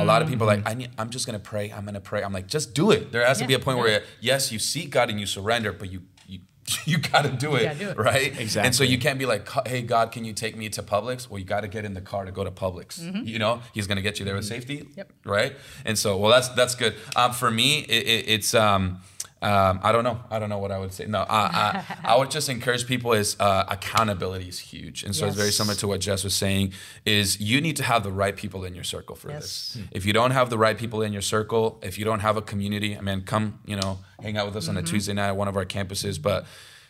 A 0.01 0.05
lot 0.05 0.21
of 0.23 0.29
people 0.29 0.45
are 0.49 0.57
like, 0.57 0.67
I 0.69 0.75
need, 0.75 0.91
I'm 0.99 1.11
just 1.11 1.27
gonna 1.27 1.39
pray. 1.39 1.71
I'm 1.71 1.85
gonna 1.85 2.01
pray. 2.01 2.23
I'm 2.23 2.33
like, 2.33 2.47
just 2.47 2.75
do 2.75 2.91
it. 2.91 3.13
There 3.13 3.25
has 3.27 3.39
to 3.39 3.47
be 3.47 3.55
a 3.55 3.59
point 3.59 3.79
where 3.79 4.03
yes, 4.21 4.53
you 4.53 4.59
seek 4.59 4.91
God 4.91 5.11
and 5.11 5.19
you 5.21 5.27
surrender, 5.27 5.73
but 5.73 5.91
you 5.91 6.03
you 6.27 6.41
you 6.85 6.99
gotta 6.99 7.31
do 7.31 7.57
it, 7.57 7.65
gotta 7.65 7.79
do 7.79 7.89
it. 7.91 7.97
right? 7.99 8.39
Exactly. 8.39 8.67
And 8.67 8.75
so 8.75 8.85
you 8.85 8.99
can't 8.99 9.19
be 9.19 9.27
like, 9.27 9.49
hey 9.67 9.83
God, 9.83 10.13
can 10.13 10.25
you 10.25 10.33
take 10.35 10.57
me 10.57 10.69
to 10.71 10.83
Publix? 10.83 11.29
Well, 11.29 11.39
you 11.39 11.45
got 11.45 11.61
to 11.63 11.69
get 11.69 11.85
in 11.85 11.95
the 11.95 12.01
car 12.03 12.25
to 12.27 12.31
go 12.33 12.45
to 12.45 12.51
Publix. 12.51 13.27
You 13.27 13.39
know, 13.39 13.61
He's 13.75 13.87
gonna 13.87 14.03
get 14.03 14.19
you 14.19 14.25
there 14.25 14.35
with 14.37 14.45
safety, 14.47 14.87
Yep. 14.97 15.13
right? 15.25 15.57
And 15.85 15.99
so, 15.99 16.17
well, 16.19 16.31
that's 16.31 16.49
that's 16.51 16.75
good. 16.75 16.95
Um, 17.17 17.33
for 17.33 17.51
me, 17.51 17.81
it, 17.81 18.07
it, 18.07 18.29
it's 18.29 18.55
um, 18.55 19.01
um, 19.43 19.81
I 19.83 19.91
don't 19.93 20.05
know. 20.05 20.21
I 20.31 20.39
don't 20.39 20.51
know 20.51 20.59
what 20.59 20.71
I 20.71 20.79
would 20.79 20.93
say. 20.93 21.07
No, 21.07 21.21
I, 21.21 21.85
I, 22.05 22.13
I 22.13 22.17
would 22.19 22.31
just 22.31 22.49
encourage 22.51 22.87
people 22.87 23.13
is 23.15 23.37
uh, 23.41 23.65
accountability 23.69 24.49
is 24.49 24.59
huge, 24.59 25.03
and 25.03 25.17
so 25.17 25.27
it's 25.27 25.37
very 25.37 25.51
similar 25.51 25.75
to 25.77 25.89
what 25.89 26.01
Jess 26.01 26.25
was 26.25 26.35
saying. 26.35 26.73
Is 27.07 27.41
you 27.41 27.61
need 27.63 27.77
to 27.77 27.83
have 27.83 28.03
the 28.03 28.13
right 28.13 28.37
people 28.37 28.65
in 28.65 28.75
your 28.75 28.85
circle 28.85 29.17
for 29.17 29.31
Yes. 29.31 29.73
this. 29.75 29.85
If 29.93 30.05
you 30.05 30.13
don't 30.13 30.33
have 30.33 30.51
the 30.51 30.59
right 30.59 30.77
people 30.77 31.01
in 31.01 31.13
your 31.15 31.23
circle, 31.23 31.81
if 31.83 31.99
you 31.99 32.05
don't 32.05 32.21
have 32.21 32.37
a 32.37 32.43
community, 32.43 32.97
I 32.99 33.01
mean, 33.01 33.23
come 33.23 33.61
you 33.65 33.77
know 33.77 33.99
hang 34.23 34.37
out 34.37 34.47
with 34.47 34.57
us 34.57 34.69
on 34.69 34.77
a 34.77 34.83
Tuesday 34.83 35.15
night 35.15 35.29
at 35.29 35.37
one 35.37 35.49
of 35.49 35.57
our 35.57 35.65
campuses. 35.65 36.21
But 36.21 36.45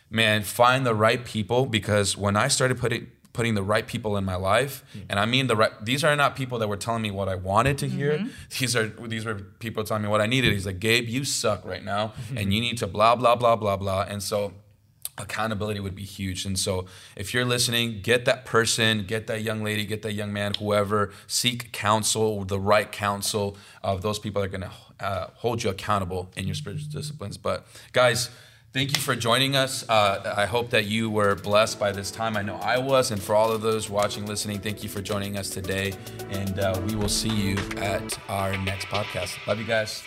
man, 0.09 0.43
find 0.43 0.85
the 0.85 0.93
right 0.93 1.23
people 1.23 1.65
because 1.65 2.17
when 2.17 2.35
I 2.35 2.49
started 2.49 2.77
putting 2.77 3.09
putting 3.33 3.55
the 3.55 3.63
right 3.63 3.87
people 3.87 4.17
in 4.17 4.25
my 4.25 4.35
life. 4.35 4.83
Mm. 4.95 5.01
And 5.11 5.19
i 5.19 5.25
mean 5.25 5.47
the 5.47 5.55
right 5.55 5.71
these 5.83 6.03
are 6.03 6.15
not 6.15 6.35
people 6.35 6.59
that 6.59 6.67
were 6.67 6.77
telling 6.77 7.01
me 7.01 7.11
what 7.11 7.29
i 7.29 7.35
wanted 7.35 7.77
to 7.79 7.87
hear. 7.87 8.13
Mm-hmm. 8.13 8.27
These 8.59 8.75
are 8.75 8.87
these 8.87 9.25
were 9.25 9.35
people 9.35 9.83
telling 9.83 10.03
me 10.03 10.09
what 10.09 10.21
i 10.21 10.27
needed. 10.27 10.53
He's 10.53 10.65
like 10.65 10.79
gabe 10.79 11.07
you 11.07 11.23
suck 11.23 11.65
right 11.65 11.83
now 11.83 12.07
mm-hmm. 12.07 12.37
and 12.37 12.53
you 12.53 12.61
need 12.61 12.77
to 12.79 12.87
blah 12.87 13.15
blah 13.15 13.35
blah 13.35 13.55
blah 13.55 13.77
blah. 13.77 14.05
And 14.07 14.21
so 14.21 14.53
accountability 15.17 15.79
would 15.79 15.95
be 15.95 16.03
huge. 16.03 16.45
And 16.45 16.57
so 16.57 16.85
if 17.15 17.33
you're 17.33 17.45
listening 17.45 18.01
get 18.01 18.25
that 18.25 18.45
person 18.45 19.05
get 19.05 19.27
that 19.27 19.41
young 19.41 19.63
lady 19.63 19.85
get 19.85 20.01
that 20.01 20.13
young 20.13 20.33
man 20.33 20.53
whoever 20.55 21.11
seek 21.27 21.71
counsel 21.71 22.43
the 22.45 22.59
right 22.59 22.91
counsel 22.91 23.57
of 23.83 24.01
those 24.01 24.19
people 24.19 24.41
that 24.41 24.47
are 24.47 24.57
going 24.57 24.69
to 24.69 25.05
uh, 25.05 25.27
hold 25.35 25.63
you 25.63 25.69
accountable 25.69 26.31
in 26.37 26.45
your 26.45 26.53
spiritual 26.53 26.87
disciplines. 26.91 27.37
But 27.37 27.65
guys 27.91 28.29
Thank 28.73 28.95
you 28.95 29.01
for 29.01 29.17
joining 29.17 29.57
us. 29.57 29.87
Uh, 29.89 30.33
I 30.37 30.45
hope 30.45 30.69
that 30.69 30.85
you 30.85 31.09
were 31.09 31.35
blessed 31.35 31.77
by 31.77 31.91
this 31.91 32.09
time. 32.09 32.37
I 32.37 32.41
know 32.41 32.55
I 32.55 32.77
was. 32.77 33.11
And 33.11 33.21
for 33.21 33.35
all 33.35 33.51
of 33.51 33.61
those 33.61 33.89
watching, 33.89 34.25
listening, 34.25 34.59
thank 34.59 34.81
you 34.81 34.87
for 34.87 35.01
joining 35.01 35.37
us 35.37 35.49
today. 35.49 35.93
And 36.29 36.57
uh, 36.57 36.81
we 36.87 36.95
will 36.95 37.09
see 37.09 37.29
you 37.29 37.57
at 37.77 38.17
our 38.29 38.55
next 38.63 38.85
podcast. 38.87 39.45
Love 39.45 39.59
you 39.59 39.65
guys. 39.65 40.01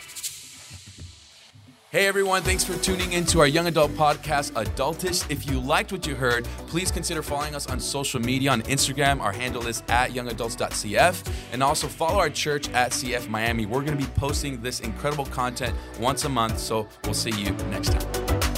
Hey 1.90 2.06
everyone, 2.08 2.42
thanks 2.42 2.64
for 2.64 2.76
tuning 2.82 3.12
in 3.12 3.24
to 3.26 3.38
our 3.38 3.46
young 3.46 3.68
adult 3.68 3.92
podcast, 3.92 4.50
Adultish. 4.54 5.30
If 5.30 5.46
you 5.46 5.60
liked 5.60 5.92
what 5.92 6.04
you 6.08 6.16
heard, 6.16 6.44
please 6.66 6.90
consider 6.90 7.22
following 7.22 7.54
us 7.54 7.68
on 7.68 7.78
social 7.78 8.18
media. 8.18 8.50
On 8.50 8.62
Instagram, 8.62 9.20
our 9.20 9.30
handle 9.30 9.68
is 9.68 9.84
at 9.86 10.10
youngadults.cf. 10.10 11.32
And 11.52 11.62
also 11.62 11.86
follow 11.86 12.18
our 12.18 12.30
church 12.30 12.68
at 12.70 12.90
CF 12.90 13.28
Miami. 13.28 13.66
We're 13.66 13.84
going 13.84 13.96
to 13.96 14.04
be 14.04 14.10
posting 14.16 14.60
this 14.60 14.80
incredible 14.80 15.26
content 15.26 15.76
once 16.00 16.24
a 16.24 16.28
month, 16.28 16.58
so 16.58 16.88
we'll 17.04 17.14
see 17.14 17.30
you 17.30 17.52
next 17.70 17.92
time. 17.92 18.53